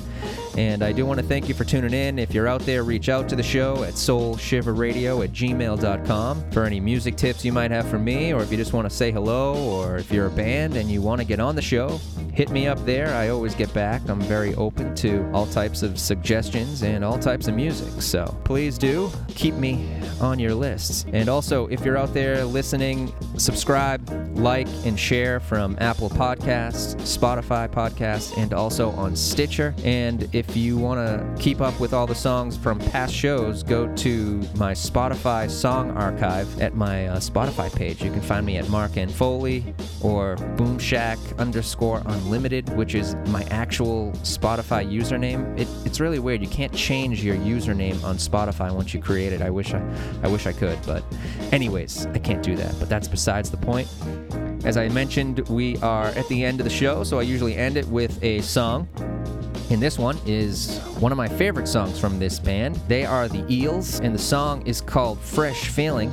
And 0.56 0.82
I 0.82 0.92
do 0.92 1.06
want 1.06 1.20
to 1.20 1.26
thank 1.26 1.48
you 1.48 1.54
for 1.54 1.64
tuning 1.64 1.94
in. 1.94 2.18
If 2.18 2.34
you're 2.34 2.48
out 2.48 2.60
there, 2.62 2.84
reach 2.84 3.08
out 3.08 3.28
to 3.30 3.36
the 3.36 3.42
show 3.42 3.84
at 3.84 3.94
soulshiverradio 3.94 5.24
at 5.24 5.32
gmail.com 5.32 6.50
for 6.50 6.64
any 6.64 6.80
music 6.80 7.16
tips 7.16 7.44
you 7.44 7.52
might 7.52 7.70
have 7.70 7.88
for 7.88 7.98
me, 7.98 8.32
or 8.32 8.42
if 8.42 8.50
you 8.50 8.56
just 8.56 8.72
want 8.72 8.88
to 8.88 8.94
say 8.94 9.10
hello, 9.10 9.54
or 9.54 9.96
if 9.96 10.12
you're 10.12 10.26
a 10.26 10.30
band 10.30 10.76
and 10.76 10.90
you 10.90 11.00
want 11.00 11.20
to 11.20 11.26
get 11.26 11.40
on 11.40 11.56
the 11.56 11.62
show, 11.62 12.00
hit 12.32 12.50
me 12.50 12.66
up 12.66 12.84
there. 12.84 13.08
I 13.14 13.28
always 13.28 13.54
get 13.54 13.72
back. 13.72 14.06
I'm 14.08 14.20
very 14.22 14.54
open 14.54 14.94
to 14.96 15.28
all 15.32 15.46
types 15.46 15.82
of 15.82 15.98
suggestions 15.98 16.82
and 16.82 17.04
all 17.04 17.18
types 17.18 17.48
of 17.48 17.54
music. 17.54 18.02
So 18.02 18.36
please 18.44 18.78
do 18.78 19.10
keep 19.28 19.54
me 19.54 19.88
on 20.20 20.38
your 20.38 20.54
lists. 20.54 21.04
And 21.12 21.28
also, 21.28 21.66
if 21.68 21.84
you're 21.84 21.96
out 21.96 22.14
there 22.14 22.44
listening, 22.44 23.12
subscribe, 23.38 24.08
like, 24.36 24.68
and 24.84 24.98
share 24.98 25.40
from 25.40 25.76
Apple 25.80 26.10
Podcasts, 26.10 26.94
Spotify 27.02 27.68
Podcasts, 27.68 28.36
and 28.36 28.52
also 28.52 28.90
on 28.90 29.16
Stitcher. 29.16 29.74
And 29.84 30.28
if 30.34 30.41
you 30.56 30.77
want 30.77 30.98
to 30.98 31.43
keep 31.43 31.60
up 31.60 31.78
with 31.78 31.93
all 31.93 32.06
the 32.06 32.14
songs 32.14 32.56
from 32.56 32.78
past 32.78 33.14
shows, 33.14 33.62
go 33.62 33.93
to 33.97 34.39
my 34.56 34.73
Spotify 34.73 35.51
song 35.51 35.90
archive 35.93 36.60
at 36.60 36.74
my 36.74 37.06
uh, 37.06 37.16
Spotify 37.19 37.74
page. 37.74 38.02
You 38.02 38.10
can 38.10 38.20
find 38.20 38.44
me 38.44 38.56
at 38.56 38.69
Mark 38.69 38.97
and 38.97 39.12
Foley 39.12 39.74
or 40.01 40.36
Boomshack 40.56 41.19
underscore 41.39 42.02
unlimited, 42.06 42.69
which 42.77 42.94
is 42.94 43.14
my 43.28 43.44
actual 43.44 44.12
Spotify 44.23 44.85
username. 44.90 45.59
It, 45.59 45.69
it's 45.85 46.01
really 46.01 46.19
weird. 46.19 46.43
You 46.43 46.48
can't 46.48 46.74
change 46.74 47.23
your 47.23 47.36
username 47.36 48.02
on 48.05 48.16
Spotify 48.16 48.73
once 48.73 48.93
you 48.93 49.01
create 49.01 49.32
it. 49.32 49.43
I 49.43 49.51
wish 49.51 49.74
I, 49.74 49.82
I 50.23 50.28
wish 50.28 50.47
I 50.47 50.52
could, 50.52 50.78
but 50.86 51.05
anyways, 51.52 52.06
I 52.06 52.19
can't 52.19 52.43
do 52.43 52.56
that. 52.56 52.74
But 52.78 52.89
that's 52.89 53.09
besides 53.09 53.51
the 53.51 53.56
point. 53.56 53.89
As 54.64 54.77
I 54.77 54.89
mentioned, 54.89 55.40
we 55.48 55.77
are 55.78 56.06
at 56.06 56.28
the 56.28 56.44
end 56.44 56.60
of 56.60 56.64
the 56.64 56.70
show, 56.70 57.02
so 57.02 57.19
I 57.19 57.23
usually 57.23 57.56
end 57.56 57.77
it 57.77 57.86
with 57.89 58.23
a 58.23 58.40
song. 58.43 58.89
And 59.72 59.80
this 59.80 59.98
one 59.98 60.18
is 60.26 60.80
one 61.00 61.12
of 61.12 61.18
my 61.18 61.28
favorite 61.28 61.66
songs 61.66 61.98
from 61.98 62.18
this 62.18 62.38
band. 62.38 62.76
They 62.88 63.06
are 63.06 63.26
the 63.26 63.42
Eels, 63.50 64.00
and 64.00 64.14
the 64.14 64.18
song 64.18 64.66
is 64.66 64.82
called 64.82 65.18
Fresh 65.18 65.68
Feeling. 65.68 66.12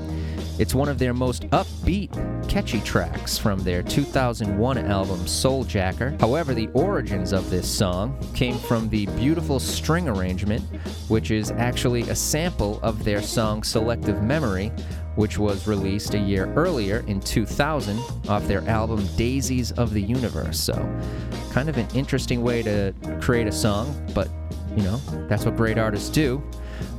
It's 0.58 0.74
one 0.74 0.88
of 0.88 0.98
their 0.98 1.14
most 1.14 1.44
upbeat, 1.50 2.10
catchy 2.48 2.80
tracks 2.80 3.38
from 3.38 3.60
their 3.60 3.84
2001 3.84 4.78
album 4.78 5.20
Souljacker. 5.20 6.18
However, 6.22 6.54
the 6.54 6.70
origins 6.70 7.34
of 7.34 7.50
this 7.50 7.70
song 7.70 8.18
came 8.34 8.58
from 8.58 8.88
the 8.88 9.08
beautiful 9.08 9.60
string 9.60 10.08
arrangement, 10.08 10.64
which 11.10 11.30
is 11.30 11.52
actually 11.52 12.04
a 12.04 12.16
sample 12.16 12.80
of 12.82 13.04
their 13.04 13.22
song 13.22 13.64
Selective 13.64 14.24
Memory, 14.24 14.72
which 15.20 15.38
was 15.38 15.68
released 15.68 16.14
a 16.14 16.18
year 16.18 16.46
earlier 16.54 17.04
in 17.08 17.20
2000 17.20 18.00
off 18.30 18.48
their 18.48 18.66
album 18.70 19.06
Daisies 19.18 19.74
of 19.74 19.94
the 19.94 20.02
Universe. 20.02 20.58
So, 20.58 20.74
kind 21.52 21.68
of 21.68 21.78
an 21.78 21.90
interesting 21.94 22.42
way 22.42 22.64
to 22.64 22.94
create 23.20 23.46
a 23.46 23.52
song, 23.52 23.94
but 24.16 24.30
you 24.78 24.84
know, 24.84 24.96
that's 25.28 25.44
what 25.44 25.58
great 25.58 25.78
artists 25.78 26.08
do, 26.08 26.42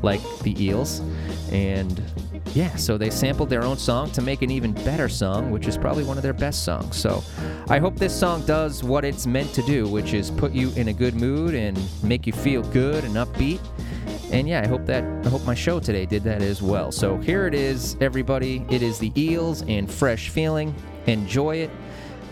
like 0.03 0.21
the 0.41 0.55
Eels. 0.63 1.01
And 1.51 2.03
yeah, 2.53 2.77
so 2.77 2.99
they 2.99 3.09
sampled 3.09 3.49
their 3.49 3.63
own 3.63 3.79
song 3.79 4.11
to 4.11 4.21
make 4.21 4.43
an 4.43 4.51
even 4.51 4.73
better 4.73 5.09
song, 5.09 5.51
which 5.51 5.67
is 5.67 5.79
probably 5.79 6.05
one 6.05 6.19
of 6.19 6.23
their 6.23 6.35
best 6.35 6.63
songs. 6.63 6.99
So 6.99 7.25
I 7.69 7.79
hope 7.79 7.97
this 7.97 8.15
song 8.15 8.45
does 8.45 8.85
what 8.85 9.03
it's 9.03 9.27
meant 9.27 9.55
to 9.55 9.63
do, 9.63 9.89
which 9.89 10.13
is 10.13 10.31
put 10.31 10.53
you 10.53 10.73
in 10.73 10.89
a 10.89 10.93
good 10.93 11.15
mood 11.15 11.55
and 11.55 11.81
make 12.03 12.27
you 12.27 12.35
feel 12.35 12.63
good 12.65 13.03
and 13.05 13.15
upbeat. 13.15 13.61
And 14.33 14.49
yeah, 14.49 14.63
I 14.63 14.67
hope 14.67 14.87
that 14.87 15.03
I 15.27 15.29
hope 15.29 15.45
my 15.45 15.55
show 15.55 15.81
today 15.81 16.07
did 16.07 16.23
that 16.25 16.41
as 16.41 16.63
well. 16.63 16.93
So 16.93 17.17
here 17.19 17.47
it 17.47 17.55
is, 17.55 17.97
everybody. 18.01 18.65
It 18.71 18.81
is 18.81 18.99
the 18.99 19.13
Eels 19.21 19.63
and 19.63 19.91
Fresh 19.91 20.29
Feeling. 20.29 20.75
Enjoy 21.07 21.57
it. 21.57 21.71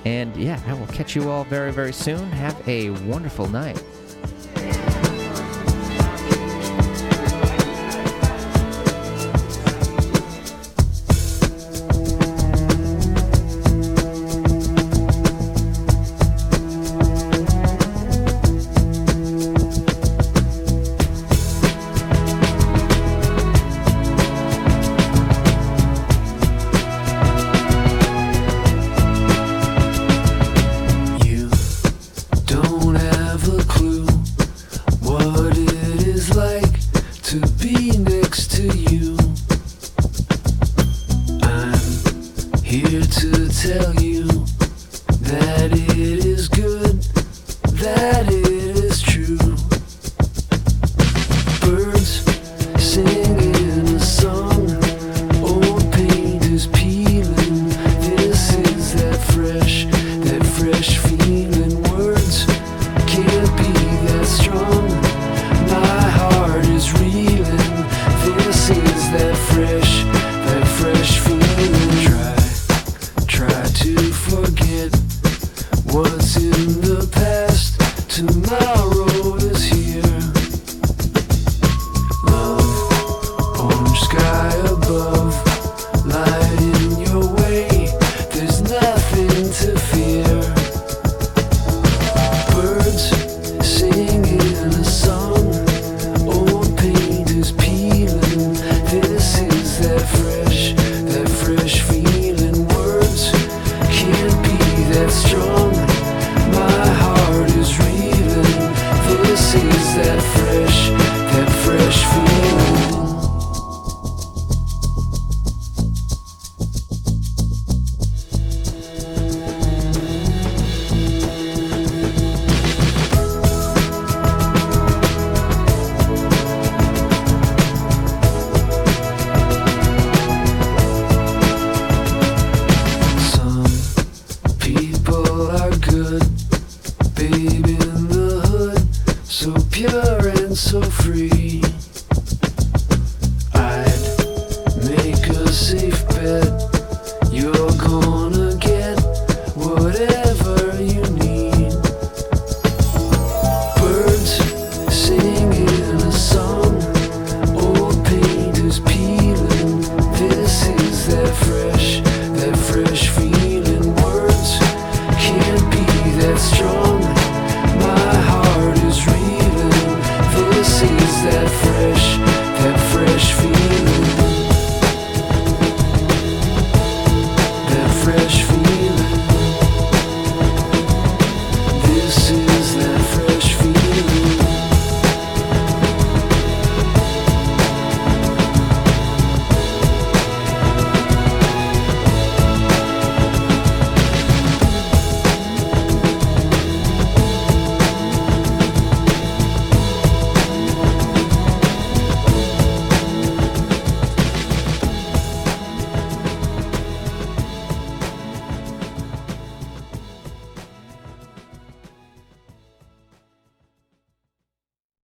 And 0.05 0.37
yeah, 0.37 0.61
I 0.67 0.75
will 0.75 0.87
catch 0.87 1.17
you 1.17 1.29
all 1.29 1.45
very, 1.45 1.73
very 1.73 1.93
soon. 1.93 2.31
Have 2.31 2.69
a 2.69 2.91
wonderful 3.07 3.49
night. 3.49 3.83